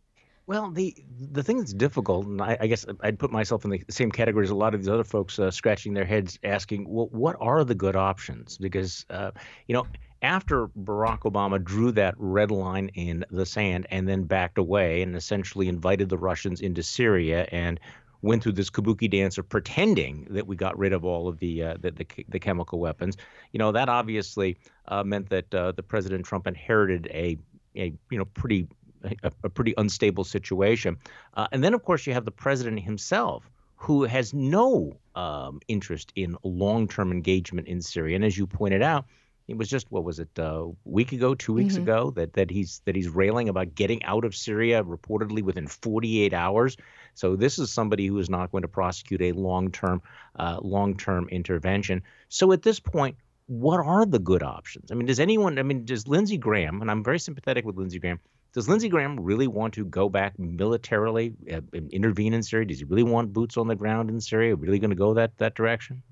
Well, 0.49 0.71
the 0.71 0.97
the 1.31 1.43
thing 1.43 1.59
that's 1.59 1.75
difficult, 1.75 2.25
and 2.25 2.41
I, 2.41 2.57
I, 2.59 2.67
guess 2.69 2.87
I'd 3.03 3.19
put 3.19 3.31
myself 3.31 3.67
in 3.67 3.71
the 3.71 3.85
same 3.91 4.11
category 4.11 4.47
as 4.47 4.51
a 4.51 4.55
lot 4.55 4.73
of 4.73 4.81
these 4.81 4.89
other 4.89 5.05
folks, 5.05 5.39
uh, 5.39 5.51
scratching 5.51 5.93
their 5.93 6.07
heads, 6.07 6.39
asking, 6.43 6.89
well, 6.89 7.09
what 7.13 7.37
are 7.39 7.65
the 7.65 7.75
good 7.75 7.97
options? 7.97 8.57
Because, 8.57 9.05
uh, 9.11 9.33
you 9.67 9.75
know, 9.75 9.87
after 10.23 10.69
Barack 10.69 11.31
Obama 11.31 11.63
drew 11.63 11.93
that 11.93 12.15
red 12.17 12.51
line 12.51 12.89
in 12.95 13.27
the 13.31 13.45
sand 13.45 13.89
and 13.91 14.09
then 14.09 14.23
backed 14.23 14.57
away 14.57 15.03
and 15.03 15.15
essentially 15.15 15.69
invited 15.69 16.09
the 16.09 16.17
Russians 16.17 16.63
into 16.63 16.83
Syria 16.83 17.47
and 17.53 17.79
went 18.23 18.43
through 18.43 18.53
this 18.53 18.71
kabuki 18.71 19.11
dance 19.11 19.37
of 19.37 19.47
pretending 19.51 20.29
that 20.31 20.47
we 20.47 20.57
got 20.57 20.79
rid 20.79 20.95
of 20.95 21.05
all 21.05 21.29
of 21.29 21.39
the 21.41 21.63
uh, 21.63 21.77
the, 21.79 21.91
the, 21.91 22.07
the, 22.27 22.41
chemical 22.41 22.79
weapons. 22.79 23.19
You 23.53 23.59
know 23.59 23.71
that 23.73 23.91
obviously 23.91 24.57
uh, 24.87 25.05
meant 25.05 25.29
that 25.29 25.55
uh, 25.55 25.73
the 25.73 25.83
President 25.83 26.25
Trump 26.25 26.47
inherited 26.47 27.07
a 27.13 27.37
a 27.77 27.93
you 28.11 28.17
know 28.17 28.25
pretty 28.25 28.67
a, 29.05 29.33
a 29.45 29.49
pretty 29.49 29.75
unstable 29.77 30.25
situation. 30.25 30.97
Uh, 31.35 31.47
and 31.53 31.63
then 31.63 31.75
of 31.75 31.83
course 31.83 32.07
you 32.07 32.13
have 32.13 32.25
the 32.25 32.31
president 32.31 32.81
himself 32.81 33.49
who 33.77 34.05
has 34.05 34.35
no 34.35 34.97
um, 35.15 35.61
interest 35.69 36.13
in 36.17 36.37
long-term 36.43 37.13
engagement 37.13 37.69
in 37.69 37.81
Syria. 37.81 38.17
And 38.17 38.25
as 38.25 38.37
you 38.37 38.47
pointed 38.47 38.83
out, 38.83 39.05
it 39.47 39.57
was 39.57 39.69
just 39.69 39.91
what 39.91 40.05
was 40.05 40.19
it 40.19 40.29
uh, 40.39 40.67
a 40.67 40.73
week 40.85 41.13
ago, 41.13 41.35
two 41.35 41.55
weeks 41.55 41.75
mm-hmm. 41.75 41.85
ago 41.85 42.11
that 42.17 42.35
that 42.35 42.51
he's 42.51 42.83
that 42.85 42.95
he's 42.95 43.09
railing 43.09 43.49
about 43.49 43.75
getting 43.75 44.05
out 44.05 44.25
of 44.25 44.37
Syria 44.37 44.85
reportedly 44.85 45.43
within 45.43 45.67
48 45.67 46.35
hours. 46.35 46.77
So 47.15 47.35
this 47.35 47.59
is 47.59 47.73
somebody 47.73 48.07
who 48.07 48.19
is 48.19 48.29
not 48.29 48.53
going 48.53 48.63
to 48.63 48.69
prosecute 48.69 49.23
a 49.23 49.33
long-term 49.33 50.03
uh, 50.39 50.59
long-term 50.61 51.29
intervention. 51.31 52.03
So 52.29 52.53
at 52.53 52.63
this 52.63 52.79
point, 52.79 53.17
what 53.47 53.81
are 53.81 54.05
the 54.05 54.19
good 54.19 54.43
options? 54.43 54.93
I 54.93 54.95
mean, 54.95 55.07
does 55.07 55.19
anyone? 55.19 55.59
I 55.59 55.63
mean, 55.63 55.87
does 55.87 56.07
Lindsey 56.07 56.37
Graham? 56.37 56.83
And 56.83 56.91
I'm 56.91 57.03
very 57.03 57.19
sympathetic 57.19 57.65
with 57.65 57.77
Lindsey 57.77 57.99
Graham. 57.99 58.21
Does 58.55 58.69
Lindsey 58.69 58.89
Graham 58.89 59.21
really 59.21 59.47
want 59.47 59.75
to 59.75 59.85
go 59.85 60.09
back 60.09 60.39
militarily, 60.39 61.35
uh, 61.53 61.61
intervene 61.91 62.35
in 62.35 62.43
Syria? 62.43 62.67
Does 62.67 62.79
he 62.79 62.85
really 62.85 63.03
want 63.03 63.33
boots 63.33 63.57
on 63.57 63.69
the 63.69 63.77
ground 63.77 64.09
in 64.09 64.21
Syria? 64.21 64.57
Really 64.57 64.79
going 64.79 64.91
to 64.91 64.97
go 64.97 65.15
that 65.15 65.37
that 65.39 65.55
direction? 65.55 66.03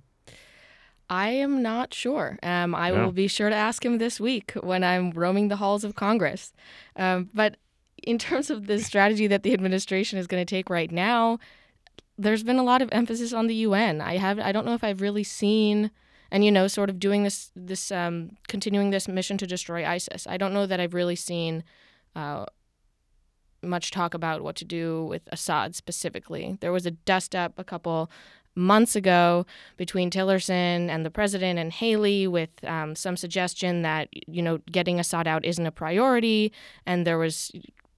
I 1.09 1.29
am 1.29 1.63
not 1.63 1.95
sure. 1.95 2.39
Um, 2.43 2.75
I 2.75 2.91
yeah. 2.91 3.05
will 3.05 3.13
be 3.13 3.29
sure 3.29 3.49
to 3.49 3.55
ask 3.55 3.85
him 3.85 3.99
this 3.99 4.21
week 4.21 4.53
when 4.61 4.83
I'm 4.83 5.11
roaming 5.11 5.49
the 5.49 5.57
halls 5.57 5.85
of 5.85 5.95
Congress. 5.95 6.53
Um, 6.97 7.31
but 7.33 7.57
in 8.03 8.19
terms 8.19 8.51
of 8.51 8.67
the 8.67 8.79
strategy 8.91 9.27
that 9.29 9.43
the 9.43 9.53
administration 9.53 10.19
is 10.19 10.27
going 10.27 10.45
to 10.45 10.51
take 10.51 10.69
right 10.69 10.91
now, 10.91 11.39
there's 12.19 12.43
been 12.43 12.59
a 12.59 12.65
lot 12.65 12.83
of 12.83 12.89
emphasis 12.93 13.33
on 13.33 13.47
the 13.47 13.55
UN. 13.55 14.01
I 14.01 14.17
have 14.17 14.39
I 14.39 14.53
don't 14.53 14.67
know 14.67 14.75
if 14.75 14.85
I've 14.85 15.01
really 15.01 15.25
seen 15.25 15.91
and 16.31 16.45
you 16.45 16.51
know 16.51 16.67
sort 16.67 16.91
of 16.91 16.99
doing 16.99 17.23
this 17.23 17.51
this 17.55 17.93
um, 17.93 18.31
continuing 18.49 18.91
this 18.91 19.07
mission 19.09 19.39
to 19.39 19.47
destroy 19.47 19.87
ISIS. 19.87 20.27
I 20.27 20.37
don't 20.37 20.55
know 20.55 20.67
that 20.67 20.81
I've 20.81 20.95
really 20.95 21.17
seen 21.17 21.63
uh, 22.17 22.47
much 23.63 23.91
talk 23.91 24.15
about 24.15 24.43
what 24.43 24.57
to 24.57 24.65
do 24.65 25.05
with 25.05 25.23
Assad 25.31 25.75
specifically. 25.75 26.57
There 26.61 26.73
was 26.73 26.87
a 26.87 26.91
dust 26.91 27.35
up 27.35 27.53
a 27.59 27.65
couple 27.65 28.11
months 28.55 28.97
ago 28.97 29.45
between 29.77 30.11
Tillerson 30.11 30.89
and 30.89 31.05
the 31.05 31.11
president 31.11 31.59
and 31.59 31.73
Haley 31.73 32.27
with 32.27 32.51
um, 32.65 32.97
some 32.97 33.17
suggestion 33.17 33.83
that 33.83 34.09
you 34.13 34.43
know 34.43 34.59
getting 34.71 34.99
Assad 34.99 35.27
out 35.27 35.45
isn't 35.45 35.67
a 35.67 35.73
priority, 35.73 36.53
and 36.87 37.07
there 37.07 37.19
was 37.19 37.53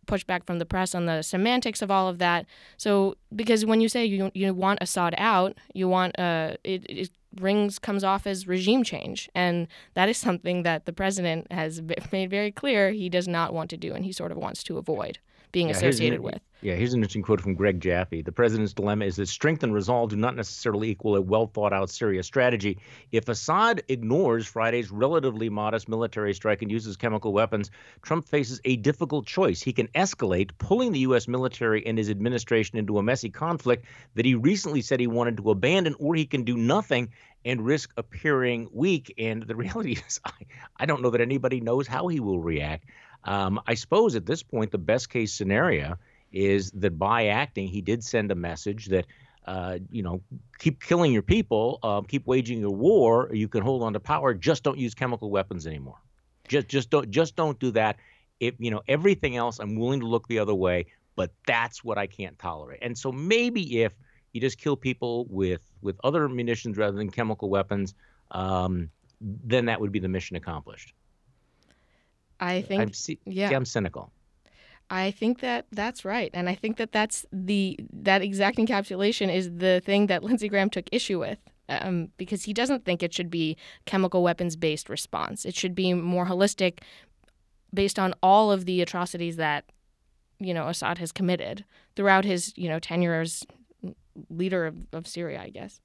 pushback 0.09 0.45
from 0.45 0.59
the 0.59 0.67
press 0.67 0.95
on 0.95 1.07
the 1.07 1.23
semantics 1.23 1.83
of 1.83 1.91
all 1.91 2.09
of 2.09 2.19
that. 2.19 2.47
So 2.77 3.17
because 3.35 3.65
when 3.65 3.81
you 3.81 3.89
say 3.89 4.05
you 4.05 4.31
you 4.35 4.53
want 4.55 4.79
Assad 4.81 5.15
out, 5.19 5.57
you 5.75 5.89
want 5.89 6.19
uh 6.19 6.55
it, 6.65 6.85
it 6.89 7.11
rings 7.41 7.79
comes 7.79 8.03
off 8.03 8.27
as 8.27 8.49
regime 8.49 8.83
change, 8.83 9.29
and 9.35 9.69
that 9.95 10.09
is 10.09 10.17
something 10.17 10.65
that 10.65 10.87
the 10.87 10.93
president 10.93 11.51
has 11.53 11.81
made 12.13 12.31
very 12.31 12.51
clear 12.51 12.91
he 12.91 13.09
does 13.09 13.29
not 13.29 13.53
want 13.53 13.71
to 13.71 13.77
do, 13.77 13.93
and 13.93 14.05
he 14.05 14.13
sort 14.13 14.33
of 14.33 14.39
wants 14.39 14.63
to 14.65 14.79
avoid 14.79 15.19
being 15.53 15.69
Yeah, 15.69 15.77
associated 15.77 16.21
here's 16.21 16.35
with. 16.35 16.41
yeah, 16.61 16.75
here's 16.75 16.93
an 16.93 16.99
interesting 17.01 17.23
quote 17.23 17.41
from 17.41 17.55
Greg 17.55 17.81
Jaffe. 17.81 18.23
The 18.23 18.33
president's 18.33 18.73
dilemma 18.73 19.05
is 19.05 19.17
that 19.17 19.29
strength 19.29 19.63
and 19.63 19.73
resolve 19.73 20.11
do 20.11 20.17
not 20.17 20.37
necessarily 20.37 20.91
equal 20.91 21.17
a 21.17 21.21
well 21.21 21.47
thought 21.47 21.73
out 21.73 21.91
Syria 21.91 22.23
strategy. 22.23 22.79
If 23.13 23.29
Assad 23.29 23.83
ignores 23.89 24.47
Friday's 24.47 24.91
relatively 24.91 25.49
modest 25.49 25.89
military 25.89 26.35
strike 26.35 26.63
and 26.63 26.71
uses 26.71 26.97
chemical 26.97 27.33
weapons, 27.33 27.71
Trump 28.03 28.27
faces 28.29 28.61
a 28.65 28.77
difficult 28.77 29.27
choice. 29.27 29.63
He 29.63 29.73
can 29.73 29.89
escalate, 29.89 30.51
pulling 30.59 30.93
the 30.93 31.01
U.S. 31.01 31.29
military 31.29 31.87
and 31.87 31.97
his 31.97 32.11
administration 32.11 32.79
into 32.79 32.99
a 32.99 33.03
messy 33.03 33.31
conflict 33.31 33.87
that 34.15 34.25
he 34.25 34.35
recently 34.35 34.83
said 34.83 35.01
he 35.01 35.07
wanted 35.07 35.37
to 35.39 35.51
abandon, 35.51 35.95
or 35.99 36.15
he 36.15 36.27
can 36.27 36.43
do 36.45 36.57
nothing 36.57 37.11
and 37.45 37.65
risk 37.65 37.93
appearing 37.97 38.69
weak. 38.73 39.15
And 39.17 39.43
the 39.45 39.55
reality 39.65 39.93
is, 40.07 40.21
I, 40.25 40.33
I 40.77 40.87
don't 40.87 41.03
know 41.03 41.11
that 41.11 41.21
anybody 41.21 41.61
knows 41.61 41.87
how 41.87 42.09
he 42.09 42.21
will 42.21 42.41
react. 42.41 42.85
Um, 43.25 43.61
I 43.67 43.75
suppose 43.75 44.15
at 44.15 44.27
this 44.27 44.43
point, 44.43 44.71
the 44.71 44.79
best 44.79 45.11
case 45.11 45.33
scenario 45.33 45.97
is 46.33 46.71
that 46.73 46.99
by 46.99 47.27
acting, 47.27 47.69
he 47.69 47.81
did 47.81 48.05
send 48.05 48.31
a 48.31 48.35
message 48.35 48.87
that, 48.87 49.07
uh, 49.47 49.79
you 49.91 50.03
know, 50.03 50.21
keep 50.59 50.83
killing 50.83 51.13
your 51.13 51.23
people, 51.23 51.79
uh, 51.83 52.01
keep 52.03 52.27
waging 52.27 52.61
your 52.61 52.75
war. 52.75 53.31
You 53.33 53.49
can 53.49 53.63
hold 53.63 53.83
on 53.83 53.93
to 53.95 54.01
power. 54.01 54.35
Just 54.35 54.63
don't 54.63 54.79
use 54.79 54.95
chemical 54.95 55.31
weapons 55.31 55.67
anymore. 55.67 55.99
Just, 56.49 56.69
just 56.69 56.91
don't, 56.91 57.11
just 57.11 57.37
don't 57.37 57.59
do 57.59 57.71
that. 57.73 57.97
If 58.41 58.55
you 58.59 58.71
know 58.71 58.83
everything 58.87 59.37
else, 59.37 59.59
I'm 59.59 59.77
willing 59.77 60.01
to 60.01 60.07
look 60.07 60.29
the 60.29 60.39
other 60.39 60.55
way, 60.55 60.87
but 61.17 61.33
that's 61.47 61.83
what 61.83 61.99
I 61.99 62.07
can't 62.07 62.39
tolerate. 62.39 62.79
And 62.83 62.97
so 62.97 63.11
maybe 63.11 63.83
if 63.83 63.93
you 64.33 64.41
just 64.41 64.59
kill 64.59 64.77
people 64.77 65.27
with 65.29 65.63
with 65.83 65.97
other 66.05 66.29
munitions 66.29 66.77
rather 66.77 66.97
than 66.97 67.11
chemical 67.11 67.51
weapons, 67.51 67.95
um, 68.31 68.91
then 69.21 69.65
that 69.65 69.81
would 69.81 69.91
be 69.91 69.99
the 69.99 70.09
mission 70.09 70.37
accomplished. 70.37 70.95
I 72.41 72.63
think, 72.63 72.83
I'm, 72.83 72.93
see, 72.93 73.19
yeah. 73.25 73.49
see, 73.49 73.55
I'm 73.55 73.65
cynical. 73.65 74.13
I 74.91 75.11
think 75.11 75.41
that 75.41 75.67
that's 75.71 76.05
right, 76.05 76.31
and 76.33 76.49
I 76.49 76.55
think 76.55 76.79
that 76.79 76.93
that's 76.93 77.27
the 77.31 77.79
that 77.93 78.23
exact 78.23 78.57
encapsulation 78.57 79.33
is 79.33 79.51
the 79.57 79.83
thing 79.85 80.07
that 80.07 80.25
Lindsey 80.25 80.49
Graham 80.49 80.71
took 80.71 80.89
issue 80.91 81.19
with, 81.19 81.39
um, 81.69 82.09
because 82.17 82.45
he 82.45 82.55
doesn't 82.55 82.85
think 82.87 83.03
it 83.03 83.13
should 83.13 83.31
be 83.31 83.57
chemical 83.85 84.23
weapons 84.23 84.57
based 84.57 84.89
response. 84.89 85.45
It 85.45 85.55
should 85.55 85.75
be 85.75 85.93
more 85.93 86.25
holistic, 86.25 86.79
based 87.75 87.99
on 87.99 88.15
all 88.23 88.51
of 88.51 88.65
the 88.65 88.81
atrocities 88.81 89.37
that 89.37 89.65
you 90.39 90.55
know 90.55 90.69
Assad 90.69 90.99
has 90.99 91.13
committed 91.13 91.67
throughout 91.95 92.25
his 92.25 92.55
you 92.57 92.69
know 92.69 92.79
tenure 92.79 93.21
as 93.21 93.45
leader 94.31 94.67
of, 94.67 94.77
of 94.93 95.07
Syria, 95.07 95.41
I 95.43 95.51
guess. 95.51 95.81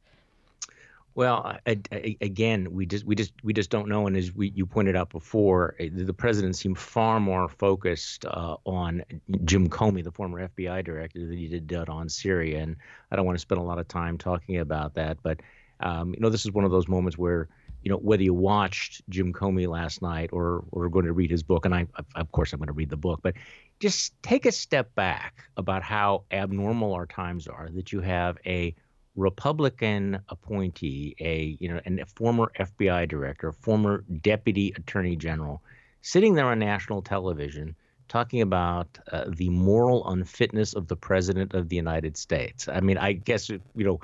Well, 1.15 1.58
I, 1.67 1.79
I, 1.91 2.17
again, 2.22 2.70
we 2.72 2.88
just 2.88 3.05
we 3.05 3.15
just 3.15 3.34
we 3.43 3.53
just 3.53 3.70
don't 3.70 3.88
know. 3.88 4.08
And 4.08 4.17
as 4.17 4.34
we, 4.34 4.51
you 4.55 4.65
pointed 4.65 4.96
out 4.96 5.12
before, 5.12 5.75
eh, 5.79 5.89
the 5.91 6.13
president 6.13 6.55
seemed 6.55 6.79
far 6.79 7.20
more 7.20 7.48
focused 7.48 8.25
uh, 8.25 8.58
on 8.65 9.03
Jim 9.46 9.70
Comey, 9.70 10.03
the 10.03 10.12
former 10.12 10.48
FBI 10.48 10.84
director, 10.84 11.20
than 11.20 11.38
he 11.38 11.48
did 11.48 11.89
on 11.89 12.10
Syria. 12.10 12.62
And 12.63 12.77
I 13.12 13.15
don't 13.15 13.25
want 13.25 13.38
to 13.38 13.41
spend 13.41 13.62
a 13.62 13.63
lot 13.63 13.77
of 13.77 13.88
time 13.88 14.17
talking 14.17 14.58
about 14.58 14.96
that, 14.96 15.17
but 15.22 15.39
um, 15.82 16.13
you 16.13 16.20
know, 16.20 16.29
this 16.29 16.46
is 16.46 16.51
one 16.51 16.65
of 16.65 16.72
those 16.72 16.88
moments 16.88 17.17
where 17.17 17.50
you 17.84 17.91
know 17.91 17.98
whether 17.98 18.24
you 18.24 18.34
watched 18.34 19.01
Jim 19.10 19.34
Comey 19.34 19.67
last 19.67 20.01
night 20.01 20.29
or 20.32 20.63
or 20.72 20.89
going 20.89 21.05
to 21.05 21.13
read 21.13 21.29
his 21.29 21.43
book, 21.43 21.65
and 21.65 21.75
I 21.75 21.86
of 22.15 22.32
course 22.32 22.53
I'm 22.53 22.60
going 22.60 22.67
to 22.67 22.74
read 22.74 22.89
the 22.89 22.98
book, 22.98 23.20
but 23.22 23.36
just 23.79 24.13
take 24.24 24.46
a 24.46 24.51
step 24.51 24.96
back 24.96 25.43
about 25.58 25.84
how 25.84 26.24
abnormal 26.32 26.93
our 26.93 27.05
times 27.05 27.48
are. 27.48 27.70
That 27.72 27.91
you 27.91 28.00
have 28.00 28.38
a 28.46 28.74
Republican 29.15 30.20
appointee, 30.29 31.15
a 31.20 31.58
you 31.60 31.70
know, 31.70 31.79
and 31.86 32.00
a 32.00 32.05
former 32.05 32.51
FBI 32.60 33.08
director, 33.08 33.51
former 33.51 34.03
deputy 34.22 34.74
attorney 34.75 35.15
general, 35.15 35.62
sitting 36.01 36.34
there 36.34 36.48
on 36.48 36.60
national 36.60 37.01
television 37.01 37.75
talking 38.08 38.41
about 38.41 39.00
uh, 39.12 39.25
the 39.27 39.50
moral 39.50 40.08
unfitness 40.10 40.74
of 40.74 40.88
the 40.88 40.96
president 40.96 41.53
of 41.53 41.70
the 41.70 41.75
United 41.75 42.17
States. 42.17 42.67
I 42.67 42.79
mean, 42.79 42.98
I 42.98 43.13
guess 43.13 43.50
you 43.50 43.62
know, 43.75 44.00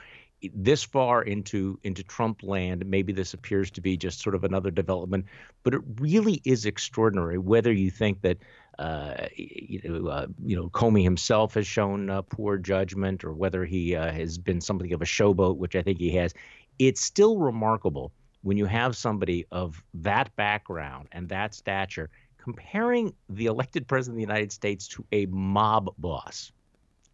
this 0.54 0.84
far 0.84 1.22
into 1.22 1.80
into 1.84 2.04
Trump 2.04 2.44
land, 2.44 2.86
maybe 2.86 3.12
this 3.12 3.34
appears 3.34 3.72
to 3.72 3.82
be 3.82 3.98
just 3.98 4.22
sort 4.22 4.36
of 4.36 4.44
another 4.44 4.72
development, 4.72 5.26
but 5.64 5.74
it 5.74 5.82
really 6.00 6.42
is 6.46 6.66
extraordinary. 6.66 7.38
Whether 7.38 7.72
you 7.72 7.92
think 7.92 8.22
that 8.22 8.38
uh, 8.80 9.28
you 9.36 9.82
know, 9.84 10.08
uh, 10.08 10.28
you 10.46 10.56
know, 10.56 10.70
Comey 10.70 11.04
himself 11.04 11.54
has 11.56 11.68
shown 11.68 12.10
uh, 12.10 12.22
poor 12.22 12.58
judgment, 12.58 13.26
or 13.26 13.34
whether 13.34 13.66
he 13.66 13.94
uh, 13.94 14.10
has 14.12 14.38
been 14.38 14.62
something 14.62 14.94
of 14.94 15.02
a 15.02 15.06
showboat, 15.06 15.58
which 15.58 15.76
I 15.76 15.82
think 15.82 16.00
he 16.00 16.12
has. 16.12 16.34
It's 16.80 17.02
still 17.02 17.38
remarkable 17.38 18.14
when 18.42 18.56
you 18.56 18.66
have 18.66 18.96
somebody 18.96 19.46
of 19.52 19.84
that 19.96 20.34
background 20.38 21.10
and 21.12 21.28
that 21.28 21.54
stature 21.54 22.10
comparing 22.38 23.14
the 23.28 23.48
elected 23.48 23.86
president 23.86 24.16
of 24.16 24.28
the 24.28 24.34
United 24.34 24.54
States 24.54 24.88
to 24.88 25.06
a 25.12 25.26
mob 25.26 25.90
boss. 25.98 26.54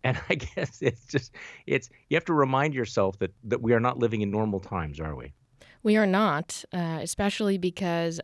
And 0.03 0.21
I 0.29 0.35
guess 0.35 0.83
it's 0.83 1.07
just 1.07 1.33
it's 1.65 1.89
you 2.09 2.15
have 2.15 2.25
to 2.25 2.35
remind 2.35 2.75
yourself 2.75 3.17
that 3.17 3.33
that 3.45 3.63
we 3.63 3.73
are 3.73 3.79
not 3.79 3.97
living 3.97 4.21
in 4.21 4.29
normal 4.29 4.59
times, 4.59 4.99
are 4.99 5.15
we? 5.15 5.33
We 5.81 5.97
are 5.97 6.07
not, 6.07 6.63
uh, 6.71 6.99
especially 7.01 7.57
because 7.57 8.19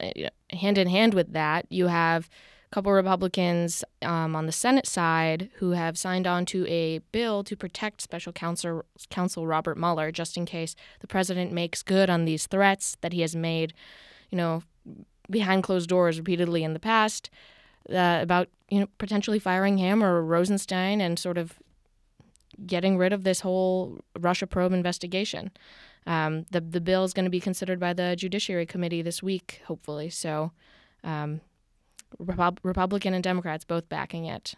hand 0.51 0.77
in 0.77 0.87
hand 0.87 1.15
with 1.15 1.33
that, 1.33 1.65
you 1.69 1.87
have 1.87 2.29
couple 2.71 2.91
Republicans 2.93 3.83
um, 4.01 4.35
on 4.35 4.45
the 4.45 4.51
Senate 4.51 4.87
side 4.87 5.49
who 5.55 5.71
have 5.71 5.97
signed 5.97 6.25
on 6.25 6.45
to 6.45 6.65
a 6.67 6.99
bill 7.11 7.43
to 7.43 7.55
protect 7.55 8.01
Special 8.01 8.31
Counsel, 8.31 8.85
Counsel 9.09 9.45
Robert 9.45 9.77
Mueller, 9.77 10.11
just 10.11 10.37
in 10.37 10.45
case 10.45 10.75
the 11.01 11.07
president 11.07 11.51
makes 11.51 11.83
good 11.83 12.09
on 12.09 12.25
these 12.25 12.47
threats 12.47 12.95
that 13.01 13.11
he 13.11 13.21
has 13.21 13.35
made, 13.35 13.73
you 14.29 14.37
know, 14.37 14.63
behind 15.29 15.63
closed 15.63 15.89
doors 15.89 16.17
repeatedly 16.17 16.63
in 16.63 16.73
the 16.73 16.79
past 16.79 17.29
uh, 17.89 18.19
about 18.21 18.47
you 18.69 18.79
know 18.79 18.87
potentially 18.97 19.39
firing 19.39 19.77
him 19.77 20.03
or 20.03 20.23
Rosenstein 20.23 21.01
and 21.01 21.17
sort 21.17 21.37
of 21.37 21.59
getting 22.65 22.97
rid 22.97 23.13
of 23.13 23.23
this 23.23 23.41
whole 23.41 23.99
Russia 24.19 24.47
probe 24.47 24.73
investigation. 24.73 25.51
Um, 26.07 26.45
the 26.51 26.61
the 26.61 26.81
bill 26.81 27.03
is 27.03 27.13
going 27.13 27.25
to 27.25 27.31
be 27.31 27.39
considered 27.39 27.79
by 27.79 27.93
the 27.93 28.15
Judiciary 28.15 28.65
Committee 28.65 29.01
this 29.01 29.21
week, 29.21 29.61
hopefully. 29.65 30.09
So. 30.09 30.51
Um, 31.03 31.41
Repub- 32.19 32.59
Republican 32.63 33.13
and 33.13 33.23
Democrats 33.23 33.65
both 33.65 33.87
backing 33.89 34.25
it. 34.25 34.55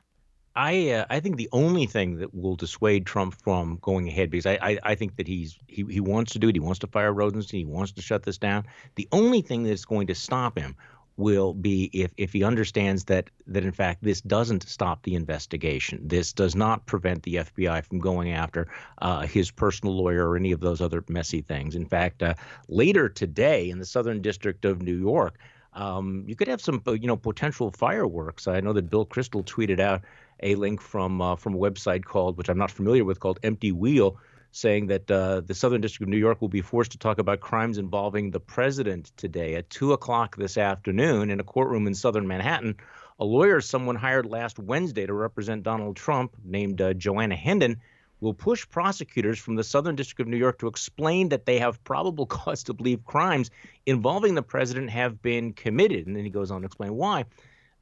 I 0.56 0.92
uh, 0.92 1.06
I 1.10 1.20
think 1.20 1.38
the 1.38 1.50
only 1.52 1.88
thing 1.88 2.18
that 2.18 2.34
will 2.34 2.56
dissuade 2.56 3.06
Trump 3.06 3.34
from 3.42 3.80
going 3.82 4.08
ahead 4.08 4.30
because 4.30 4.46
I, 4.46 4.60
I, 4.62 4.80
I 4.84 4.96
think 4.96 5.16
that 5.16 5.28
he's 5.28 5.58
he, 5.68 5.84
he 5.90 6.00
wants 6.00 6.34
to 6.34 6.40
do 6.40 6.50
it. 6.50 6.56
He 6.56 6.60
wants 6.60 6.80
to 6.80 6.88
fire 6.88 7.12
Rosenstein. 7.12 7.60
He 7.62 7.66
wants 7.66 7.94
to 7.94 8.02
shut 8.02 8.24
this 8.24 8.38
down. 8.38 8.66
The 8.96 9.08
only 9.12 9.42
thing 9.42 9.64
that's 9.64 9.86
going 9.86 10.08
to 10.08 10.16
stop 10.16 10.58
him 10.58 10.76
will 11.16 11.54
be 11.54 11.90
if 11.94 12.12
if 12.18 12.34
he 12.34 12.44
understands 12.44 13.06
that 13.06 13.30
that 13.48 13.64
in 13.64 13.72
fact 13.72 14.04
this 14.04 14.22
doesn't 14.22 14.64
stop 14.64 15.02
the 15.04 15.16
investigation. 15.16 16.00
This 16.08 16.34
does 16.34 16.56
not 16.56 16.86
prevent 16.86 17.24
the 17.24 17.36
FBI 17.36 17.84
from 17.86 18.00
going 18.00 18.32
after 18.32 18.68
uh, 19.02 19.22
his 19.22 19.50
personal 19.50 19.96
lawyer 19.96 20.30
or 20.30 20.36
any 20.36 20.52
of 20.52 20.60
those 20.60 20.82
other 20.82 21.04
messy 21.10 21.42
things. 21.42 21.76
In 21.76 21.86
fact, 21.86 22.22
uh, 22.22 22.36
later 22.68 23.10
today 23.10 23.72
in 23.72 23.80
the 23.80 23.86
Southern 23.86 24.22
District 24.22 24.66
of 24.66 24.84
New 24.84 24.98
York 24.98 25.40
um, 25.76 26.26
you 26.28 26.36
could 26.36 26.48
have 26.48 26.62
some, 26.62 26.82
uh, 26.88 26.94
you 26.94 27.08
know, 27.08 27.18
potential 27.18 27.72
fireworks. 27.72 28.48
I 28.48 28.60
know 28.60 28.74
that 28.74 28.90
Bill 28.90 29.06
Kristol 29.06 29.44
tweeted 29.44 29.80
out 29.80 30.02
a 30.42 30.56
link 30.56 30.82
from 30.82 31.22
uh, 31.22 31.36
from 31.36 31.56
a 31.56 31.58
website 31.58 32.04
called, 32.04 32.38
which 32.38 32.50
I'm 32.50 32.58
not 32.58 32.72
familiar 32.72 33.04
with, 33.04 33.20
called 33.20 33.40
Empty 33.44 33.72
Wheel, 33.72 34.18
saying 34.52 34.88
that 34.88 35.10
uh, 35.10 35.42
the 35.42 35.54
Southern 35.54 35.82
District 35.82 36.04
of 36.04 36.10
New 36.10 36.18
York 36.18 36.42
will 36.42 36.50
be 36.50 36.62
forced 36.62 36.92
to 36.92 36.98
talk 36.98 37.18
about 37.18 37.40
crimes 37.40 37.78
involving 37.78 38.32
the 38.32 38.40
president 38.40 39.12
today 39.18 39.56
at 39.56 39.70
two 39.70 39.94
o'clock 39.94 40.36
this 40.36 40.58
afternoon 40.58 41.32
in 41.32 41.40
a 41.40 41.44
courtroom 41.44 41.88
in 41.88 41.96
Southern 41.96 42.28
Manhattan. 42.28 42.76
A 43.20 43.26
lawyer 43.26 43.62
someone 43.62 43.96
hired 43.96 44.26
last 44.26 44.60
Wednesday 44.60 45.06
to 45.06 45.14
represent 45.14 45.64
Donald 45.64 45.96
Trump, 45.96 46.36
named 46.44 46.82
uh, 46.82 46.94
Joanna 46.94 47.36
Hendon, 47.36 47.82
will 48.24 48.34
push 48.34 48.68
prosecutors 48.68 49.38
from 49.38 49.56
the 49.56 49.64
Southern 49.64 49.96
District 49.96 50.22
of 50.22 50.28
New 50.28 50.38
York 50.38 50.58
to 50.60 50.68
explain 50.68 51.30
that 51.30 51.46
they 51.46 51.60
have 51.60 51.84
probable 51.84 52.26
cause 52.38 52.64
to 52.64 52.74
believe 52.74 53.06
crimes 53.06 53.52
involving 53.86 54.34
the 54.34 54.42
president 54.42 54.90
have 54.90 55.22
been 55.22 55.54
committed. 55.54 56.08
And 56.08 56.16
then 56.16 56.24
he 56.24 56.30
goes 56.30 56.50
on 56.50 56.62
to 56.62 56.66
explain 56.66 56.96
why. 56.96 57.26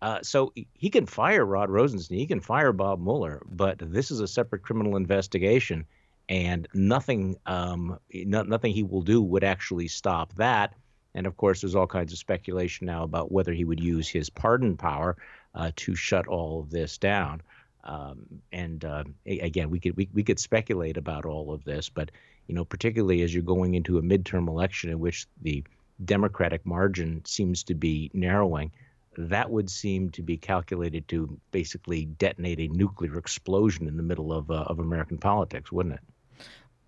Uh, 0.01 0.19
so 0.23 0.51
he 0.73 0.89
can 0.89 1.05
fire 1.05 1.45
Rod 1.45 1.69
Rosenstein, 1.69 2.17
he 2.17 2.25
can 2.25 2.41
fire 2.41 2.73
Bob 2.73 2.99
Mueller, 2.99 3.43
but 3.47 3.77
this 3.79 4.09
is 4.09 4.19
a 4.19 4.27
separate 4.27 4.63
criminal 4.63 4.95
investigation, 4.95 5.85
and 6.27 6.67
nothing, 6.73 7.37
um, 7.45 7.99
no, 8.11 8.41
nothing 8.41 8.73
he 8.73 8.81
will 8.81 9.03
do 9.03 9.21
would 9.21 9.43
actually 9.43 9.87
stop 9.87 10.33
that. 10.37 10.73
And 11.13 11.27
of 11.27 11.37
course, 11.37 11.61
there's 11.61 11.75
all 11.75 11.85
kinds 11.85 12.13
of 12.13 12.17
speculation 12.17 12.87
now 12.87 13.03
about 13.03 13.31
whether 13.31 13.53
he 13.53 13.63
would 13.63 13.79
use 13.79 14.07
his 14.07 14.27
pardon 14.27 14.75
power 14.75 15.17
uh, 15.53 15.71
to 15.75 15.93
shut 15.93 16.27
all 16.27 16.61
of 16.61 16.71
this 16.71 16.97
down. 16.97 17.43
Um, 17.83 18.25
and 18.51 18.83
uh, 18.85 19.03
again, 19.25 19.69
we 19.69 19.79
could 19.79 19.97
we, 19.97 20.07
we 20.13 20.23
could 20.23 20.39
speculate 20.39 20.97
about 20.97 21.25
all 21.25 21.51
of 21.51 21.63
this, 21.63 21.89
but 21.89 22.11
you 22.47 22.55
know, 22.55 22.65
particularly 22.65 23.21
as 23.21 23.33
you're 23.33 23.43
going 23.43 23.75
into 23.75 23.97
a 23.97 24.01
midterm 24.01 24.47
election 24.47 24.89
in 24.89 24.99
which 24.99 25.27
the 25.41 25.63
Democratic 26.05 26.65
margin 26.65 27.23
seems 27.25 27.63
to 27.63 27.73
be 27.73 28.09
narrowing, 28.13 28.71
that 29.17 29.49
would 29.49 29.69
seem 29.69 30.09
to 30.11 30.21
be 30.21 30.37
calculated 30.37 31.07
to 31.09 31.39
basically 31.51 32.05
detonate 32.05 32.59
a 32.59 32.67
nuclear 32.69 33.17
explosion 33.17 33.87
in 33.87 33.97
the 33.97 34.03
middle 34.03 34.31
of 34.31 34.49
uh, 34.51 34.65
of 34.67 34.79
American 34.79 35.17
politics, 35.17 35.71
wouldn't 35.71 35.95
it? 35.95 36.01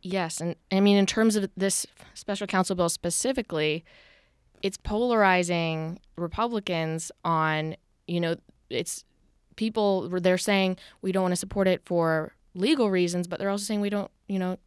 Yes, 0.02 0.42
and 0.42 0.56
I 0.72 0.80
mean 0.80 0.98
in 0.98 1.06
terms 1.06 1.36
of 1.36 1.50
this 1.56 1.86
special 2.14 2.48
counsel 2.48 2.76
bill 2.76 2.90
specifically, 2.90 3.84
it's 4.62 4.78
polarizing 4.78 6.00
Republicans 6.16 7.12
on, 7.26 7.76
you 8.08 8.20
know, 8.20 8.36
it's 8.70 9.04
people 9.56 10.10
they're 10.10 10.38
saying 10.38 10.78
we 11.02 11.12
don't 11.12 11.24
want 11.24 11.34
to 11.34 11.38
support 11.38 11.68
it 11.68 11.82
for 11.84 12.34
legal 12.56 12.90
reasons, 12.90 13.28
but 13.28 13.40
they're 13.40 13.50
also 13.50 13.64
saying 13.64 13.82
we 13.82 13.90
don't, 13.90 14.12
you 14.28 14.40
know, 14.40 14.58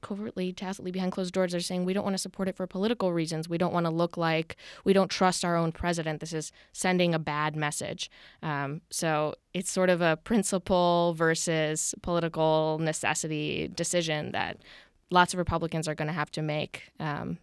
covertly, 0.00 0.52
tacitly 0.52 0.90
behind 0.90 1.12
closed 1.12 1.34
doors, 1.34 1.52
they're 1.52 1.60
saying 1.60 1.84
we 1.84 1.92
don't 1.92 2.04
want 2.04 2.14
to 2.14 2.18
support 2.18 2.48
it 2.48 2.56
for 2.56 2.66
political 2.66 3.12
reasons. 3.12 3.48
We 3.48 3.58
don't 3.58 3.72
want 3.72 3.86
to 3.86 3.90
look 3.90 4.16
like 4.16 4.56
we 4.84 4.92
don't 4.92 5.10
trust 5.10 5.44
our 5.44 5.56
own 5.56 5.72
president. 5.72 6.20
This 6.20 6.32
is 6.32 6.52
sending 6.72 7.14
a 7.14 7.18
bad 7.18 7.56
message. 7.56 8.10
Um, 8.42 8.80
so 8.90 9.34
it's 9.54 9.70
sort 9.70 9.90
of 9.90 10.00
a 10.00 10.16
principle 10.16 11.14
versus 11.16 11.94
political 12.02 12.78
necessity 12.80 13.68
decision 13.68 14.32
that 14.32 14.58
lots 15.10 15.32
of 15.32 15.38
Republicans 15.38 15.88
are 15.88 15.94
going 15.94 16.08
to 16.08 16.14
have 16.14 16.30
to 16.32 16.42
make, 16.42 16.90
um, 17.00 17.38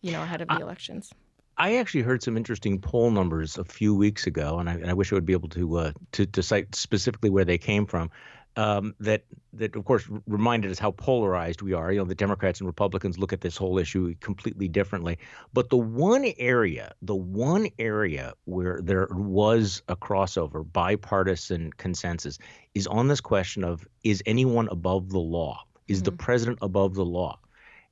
you 0.00 0.12
know, 0.12 0.22
ahead 0.22 0.40
of 0.40 0.48
the 0.48 0.58
elections. 0.58 1.12
I 1.58 1.76
actually 1.76 2.02
heard 2.02 2.22
some 2.22 2.36
interesting 2.36 2.80
poll 2.80 3.10
numbers 3.10 3.58
a 3.58 3.64
few 3.64 3.94
weeks 3.94 4.26
ago, 4.26 4.58
and 4.58 4.70
I, 4.70 4.74
and 4.74 4.88
I 4.88 4.94
wish 4.94 5.12
I 5.12 5.16
would 5.16 5.26
be 5.26 5.32
able 5.32 5.48
to, 5.50 5.76
uh, 5.78 5.92
to 6.12 6.26
to 6.26 6.42
cite 6.42 6.74
specifically 6.74 7.30
where 7.30 7.44
they 7.44 7.58
came 7.58 7.84
from 7.84 8.10
um, 8.58 8.96
that 8.98 9.22
that 9.52 9.76
of 9.76 9.84
course 9.84 10.04
reminded 10.26 10.70
us 10.70 10.80
how 10.80 10.90
polarized 10.90 11.62
we 11.62 11.74
are. 11.74 11.92
You 11.92 12.00
know, 12.00 12.04
the 12.04 12.14
Democrats 12.14 12.58
and 12.60 12.66
Republicans 12.66 13.16
look 13.16 13.32
at 13.32 13.40
this 13.40 13.56
whole 13.56 13.78
issue 13.78 14.14
completely 14.20 14.66
differently. 14.66 15.18
But 15.52 15.70
the 15.70 15.76
one 15.76 16.26
area, 16.38 16.92
the 17.00 17.14
one 17.14 17.68
area 17.78 18.34
where 18.44 18.80
there 18.82 19.06
was 19.12 19.82
a 19.88 19.94
crossover, 19.94 20.70
bipartisan 20.72 21.72
consensus, 21.74 22.38
is 22.74 22.88
on 22.88 23.06
this 23.06 23.20
question 23.20 23.62
of 23.62 23.86
is 24.02 24.24
anyone 24.26 24.68
above 24.72 25.10
the 25.10 25.20
law? 25.20 25.62
Is 25.86 25.98
mm-hmm. 25.98 26.04
the 26.06 26.12
president 26.12 26.58
above 26.60 26.94
the 26.94 27.04
law? 27.04 27.38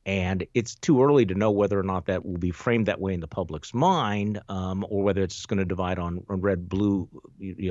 And 0.07 0.47
it's 0.55 0.77
too 0.77 1.03
early 1.03 1.27
to 1.27 1.35
know 1.35 1.51
whether 1.51 1.79
or 1.79 1.83
not 1.83 2.07
that 2.07 2.25
will 2.25 2.39
be 2.39 2.53
framed 2.53 2.87
that 2.87 3.01
way 3.01 3.13
in 3.13 3.19
the 3.19 3.27
public's 3.27 3.75
mind, 3.75 4.41
um, 4.49 4.87
or 4.89 5.03
whether 5.03 5.21
it's 5.21 5.35
just 5.35 5.49
going 5.49 5.59
to 5.59 5.65
divide 5.65 5.99
on, 5.99 6.25
on 6.29 6.41
red 6.41 6.69
blue, 6.69 7.09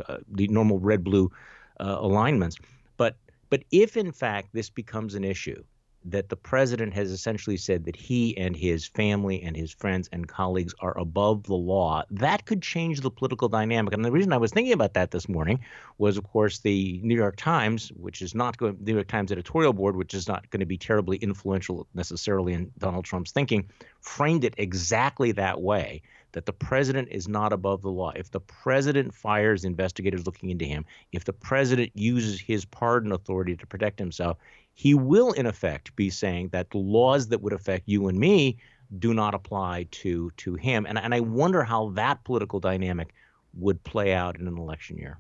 uh, 0.06 0.18
the 0.30 0.50
normal 0.50 0.78
red 0.80 1.02
blue 1.02 1.32
uh, 1.80 1.98
alignments. 2.00 2.58
But 2.98 3.16
but 3.50 3.64
if 3.72 3.96
in 3.96 4.12
fact 4.12 4.50
this 4.52 4.70
becomes 4.70 5.16
an 5.16 5.24
issue 5.24 5.64
that 6.06 6.30
the 6.30 6.36
president 6.36 6.94
has 6.94 7.12
essentially 7.12 7.58
said 7.58 7.86
that 7.86 7.96
he 7.96 8.38
and 8.38 8.56
his 8.56 8.86
family 8.86 9.42
and 9.42 9.56
his 9.56 9.72
friends 9.72 10.08
and 10.12 10.28
colleagues 10.28 10.74
are 10.80 10.98
above 10.98 11.44
the 11.44 11.56
law, 11.56 12.04
that 12.12 12.46
could 12.46 12.62
change 12.62 13.02
the 13.02 13.10
political 13.10 13.50
dynamic. 13.50 13.94
And 13.94 14.06
the 14.06 14.12
reason 14.12 14.32
I 14.32 14.38
was 14.38 14.52
thinking 14.52 14.74
about 14.74 14.94
that 14.94 15.12
this 15.12 15.28
morning 15.28 15.62
was, 15.98 16.18
of 16.18 16.24
course, 16.24 16.60
the 16.60 17.00
New 17.04 17.16
York 17.16 17.36
Times, 17.38 17.92
which 17.96 18.22
is 18.22 18.36
not 18.36 18.58
going, 18.58 18.78
New 18.80 18.94
York 18.94 19.08
Times 19.08 19.32
editorial 19.32 19.74
board, 19.74 19.96
which 19.96 20.14
is 20.14 20.28
not 20.28 20.50
going 20.52 20.60
to 20.60 20.66
be 20.66 20.78
terribly 20.78 21.18
influential 21.18 21.88
necessarily 21.94 22.54
in 22.54 22.72
Donald 22.78 23.06
Trump's 23.06 23.32
thinking, 23.32 23.70
framed 24.00 24.44
it 24.44 24.54
exactly 24.58 25.32
that 25.34 25.60
way 25.60 26.02
that 26.36 26.46
the 26.46 26.54
president 26.54 27.08
is 27.12 27.30
not 27.30 27.54
above 27.54 27.82
the 27.82 27.90
law. 27.90 28.12
If 28.14 28.30
the 28.30 28.42
president 28.42 29.14
fires 29.14 29.64
investigators 29.64 30.26
looking 30.26 30.50
into 30.50 30.66
him, 30.66 30.86
if 31.14 31.24
the 31.24 31.34
president 31.34 31.92
uses 31.96 32.42
his 32.42 32.66
pardon 32.66 33.14
authority 33.14 33.56
to 33.56 33.66
protect 33.66 33.98
himself, 33.98 34.38
he 34.74 34.94
will, 34.94 35.32
in 35.32 35.46
effect, 35.46 35.96
be 35.96 36.10
saying 36.10 36.50
that 36.50 36.72
the 36.72 36.78
laws 36.78 37.30
that 37.30 37.42
would 37.42 37.54
affect 37.54 37.88
you 37.88 38.10
and 38.10 38.20
me 38.20 38.58
do 39.00 39.14
not 39.14 39.34
apply 39.34 39.88
to 39.92 40.30
to 40.38 40.56
him. 40.56 40.86
And, 40.86 41.00
and 41.00 41.14
I 41.14 41.22
wonder 41.22 41.64
how 41.64 41.92
that 41.92 42.24
political 42.26 42.60
dynamic 42.60 43.14
would 43.54 43.82
play 43.86 44.14
out 44.14 44.38
in 44.38 44.46
an 44.48 44.58
election 44.58 44.98
year. 44.98 45.20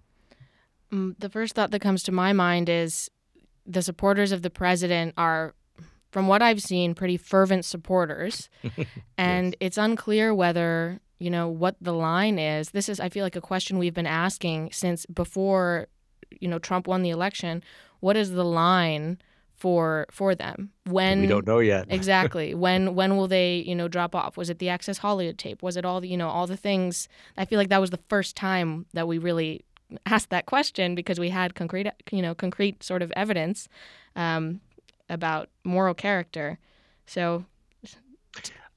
Um, 0.91 1.15
the 1.17 1.29
first 1.29 1.55
thought 1.55 1.72
that 1.72 1.79
comes 1.79 2.03
to 2.03 2.12
my 2.12 2.34
mind 2.34 2.67
is 2.67 3.10
the 3.65 3.81
supporters 3.81 4.34
of 4.34 4.41
the 4.41 4.50
president 4.50 5.13
are 5.17 5.55
from 6.12 6.27
what 6.27 6.41
I've 6.41 6.62
seen, 6.62 6.93
pretty 6.93 7.17
fervent 7.17 7.65
supporters. 7.65 8.50
and 9.17 9.48
yes. 9.48 9.55
it's 9.60 9.77
unclear 9.77 10.34
whether 10.34 11.01
you 11.19 11.29
know 11.29 11.48
what 11.48 11.75
the 11.81 11.93
line 11.93 12.38
is. 12.39 12.69
This 12.72 12.89
is 12.89 13.00
i 13.00 13.10
feel 13.10 13.24
like 13.24 13.36
a 13.36 13.41
question 13.41 13.77
we've 13.77 13.93
been 13.93 14.07
asking 14.07 14.72
since 14.72 15.05
before 15.05 15.88
you 16.39 16.48
know 16.48 16.60
trump 16.60 16.88
won 16.88 17.01
the 17.01 17.10
election. 17.10 17.63
What 18.00 18.17
is 18.17 18.31
the 18.31 18.45
line 18.45 19.17
for 19.56 20.06
for 20.12 20.36
them? 20.36 20.71
When 20.86 21.21
we 21.21 21.28
don't 21.28 21.47
know 21.47 21.60
yet. 21.60 21.88
Exactly. 21.89 22.54
When 22.54 22.95
when 22.95 23.15
will 23.17 23.28
they 23.28 23.58
you 23.58 23.75
know 23.75 23.88
drop 23.88 24.13
off? 24.15 24.38
Was 24.38 24.49
it 24.49 24.60
the 24.60 24.69
access 24.69 24.97
hollywood 24.99 25.38
tape? 25.38 25.63
Was 25.63 25.78
it 25.78 25.86
all 25.86 26.01
the 26.01 26.08
you 26.08 26.17
know 26.17 26.30
all 26.30 26.47
the 26.47 26.58
things? 26.58 27.08
I 27.38 27.45
feel 27.45 27.58
like 27.58 27.69
that 27.69 27.82
was 27.82 27.91
the 27.91 27.99
first 28.10 28.36
time 28.36 28.86
that 28.93 29.08
we 29.08 29.17
really 29.17 29.63
asked 30.06 30.30
that 30.32 30.45
question 30.45 30.95
because 30.95 31.19
we 31.19 31.30
had 31.30 31.56
concrete 31.56 31.88
you 32.12 32.21
know 32.21 32.36
concrete 32.36 32.84
sort 32.84 33.01
of 33.01 33.12
evidence 33.15 33.67
um, 34.15 34.60
about 35.10 35.49
moral 35.63 35.93
character. 35.93 36.60
So 37.06 37.45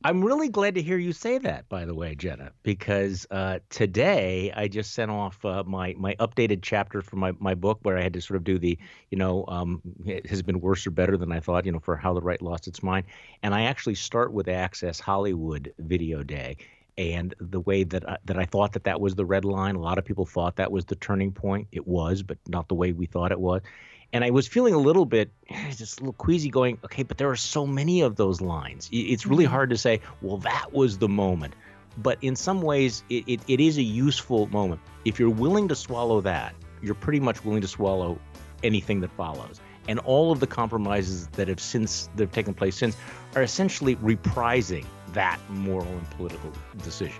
I'm 0.05 0.25
really 0.25 0.49
glad 0.49 0.77
to 0.77 0.83
hear 0.83 0.97
you 0.97 1.13
say 1.13 1.39
that, 1.39 1.69
by 1.69 1.85
the 1.85 1.95
way, 1.95 2.15
Jenna, 2.15 2.53
because 2.63 3.27
uh, 3.33 3.59
today 3.69 4.53
I 4.55 4.69
just 4.69 4.93
sent 4.95 5.11
off 5.11 5.45
uh, 5.45 5.65
my 5.67 5.93
my 5.99 6.15
updated 6.21 6.61
chapter 6.63 7.03
for 7.03 7.17
my, 7.17 7.33
my 7.41 7.57
book 7.57 7.81
where 7.83 7.99
I 7.99 8.03
had 8.03 8.13
to 8.13 8.21
sort 8.21 8.37
of 8.37 8.45
do 8.45 8.61
the, 8.61 8.79
you 9.11 9.19
know, 9.19 9.45
um, 9.49 9.83
it 10.07 10.27
has 10.27 10.41
been 10.43 10.61
worse 10.61 10.87
or 10.87 10.93
better 10.93 11.17
than 11.17 11.33
I 11.33 11.41
thought, 11.41 11.67
you 11.67 11.73
know, 11.73 11.81
for 11.81 11.97
how 11.97 12.15
the 12.15 12.21
right 12.21 12.41
lost 12.41 12.69
its 12.69 12.81
mind. 12.81 13.07
And 13.43 13.53
I 13.53 13.63
actually 13.65 13.97
start 13.97 14.33
with 14.33 14.47
Access 14.47 15.01
Hollywood 15.01 15.73
Video 15.81 16.23
Day. 16.23 16.59
And 16.97 17.35
the 17.41 17.61
way 17.61 17.83
that 17.85 18.09
I, 18.09 18.19
that 18.25 18.39
I 18.39 18.45
thought 18.45 18.73
that 18.75 18.85
that 18.85 19.01
was 19.01 19.17
the 19.17 19.25
red 19.25 19.45
line, 19.45 19.75
a 19.75 19.81
lot 19.81 19.99
of 19.99 20.05
people 20.05 20.27
thought 20.27 20.57
that 20.57 20.71
was 20.71 20.85
the 20.85 20.97
turning 20.97 21.33
point. 21.33 21.69
It 21.73 21.87
was, 21.87 22.23
but 22.23 22.39
not 22.49 22.69
the 22.69 22.75
way 22.75 22.93
we 22.93 23.07
thought 23.07 23.33
it 23.33 23.41
was. 23.41 23.63
And 24.13 24.25
I 24.25 24.31
was 24.31 24.49
feeling 24.49 24.75
a 24.75 24.79
little 24.79 25.05
bit, 25.05 25.31
just 25.71 26.01
a 26.01 26.03
little 26.03 26.15
queasy 26.15 26.51
going, 26.51 26.79
okay, 26.85 27.03
but 27.03 27.19
there 27.19 27.31
are 27.31 27.37
so 27.37 27.67
many 27.67 28.01
of 28.01 28.17
those 28.17 28.41
lines. 28.41 28.89
It's 28.93 29.27
really 29.27 29.45
mm-hmm. 29.45 29.53
hard 29.53 29.71
to 29.71 29.77
say, 29.77 30.01
well, 30.23 30.39
that 30.39 30.73
was 30.73 30.99
the 30.99 31.09
moment. 31.09 31.55
But 31.97 32.19
in 32.23 32.37
some 32.37 32.63
ways, 32.63 33.03
it, 33.11 33.25
it, 33.27 33.41
it 33.49 33.61
is 33.61 33.77
a 33.77 33.83
useful 33.83 34.47
moment. 34.47 34.81
If 35.05 35.19
you're 35.19 35.31
willing 35.31 35.69
to 35.69 35.75
swallow 35.75 36.21
that, 36.21 36.55
you're 36.81 36.95
pretty 36.95 37.21
much 37.21 37.45
willing 37.45 37.61
to 37.61 37.69
swallow 37.69 38.19
anything 38.63 39.01
that 39.01 39.11
follows. 39.13 39.61
And 39.89 39.99
all 40.01 40.31
of 40.31 40.41
the 40.41 40.47
compromises 40.47 41.29
that 41.29 41.49
have 41.49 41.61
since 41.61 42.09
that 42.15 42.25
have 42.25 42.33
taken 42.33 42.55
place 42.55 42.77
since 42.77 42.97
are 43.35 43.43
essentially 43.43 43.97
reprising 43.97 44.85
that 45.13 45.41
moral 45.49 45.89
and 45.89 46.11
political 46.11 46.53
decision. 46.85 47.17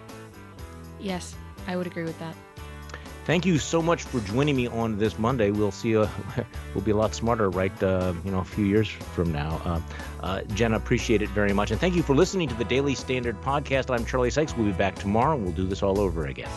Yes, 1.01 1.35
I 1.67 1.77
would 1.77 1.87
agree 1.87 2.05
with 2.05 2.19
that. 2.19 2.35
Thank 3.29 3.45
you 3.45 3.59
so 3.59 3.83
much 3.83 4.05
for 4.05 4.21
joining 4.21 4.57
me 4.57 4.69
on 4.69 4.97
this 4.97 5.19
Monday. 5.19 5.51
We'll 5.51 5.71
see 5.71 5.91
you. 5.91 6.09
We'll 6.75 6.83
be 6.83 6.93
a 6.93 6.97
lot 6.97 7.15
smarter, 7.15 7.51
right? 7.51 7.83
Uh, 7.83 8.15
you 8.25 8.31
know, 8.31 8.39
a 8.39 8.45
few 8.45 8.65
years 8.65 8.89
from 8.89 9.31
now. 9.31 9.61
Uh, 9.67 9.81
uh, 10.23 10.41
Jenna, 10.55 10.77
appreciate 10.77 11.21
it 11.21 11.29
very 11.31 11.53
much, 11.53 11.71
and 11.71 11.79
thank 11.79 11.95
you 11.95 12.03
for 12.03 12.15
listening 12.15 12.49
to 12.49 12.55
the 12.55 12.65
Daily 12.65 12.95
Standard 12.95 13.39
podcast. 13.43 13.91
I'm 13.95 14.07
Charlie 14.07 14.31
Sykes. 14.31 14.57
We'll 14.57 14.69
be 14.69 14.73
back 14.73 14.95
tomorrow. 14.95 15.37
We'll 15.37 15.53
do 15.53 15.67
this 15.67 15.83
all 15.83 16.01
over 16.01 16.25
again. 16.25 16.49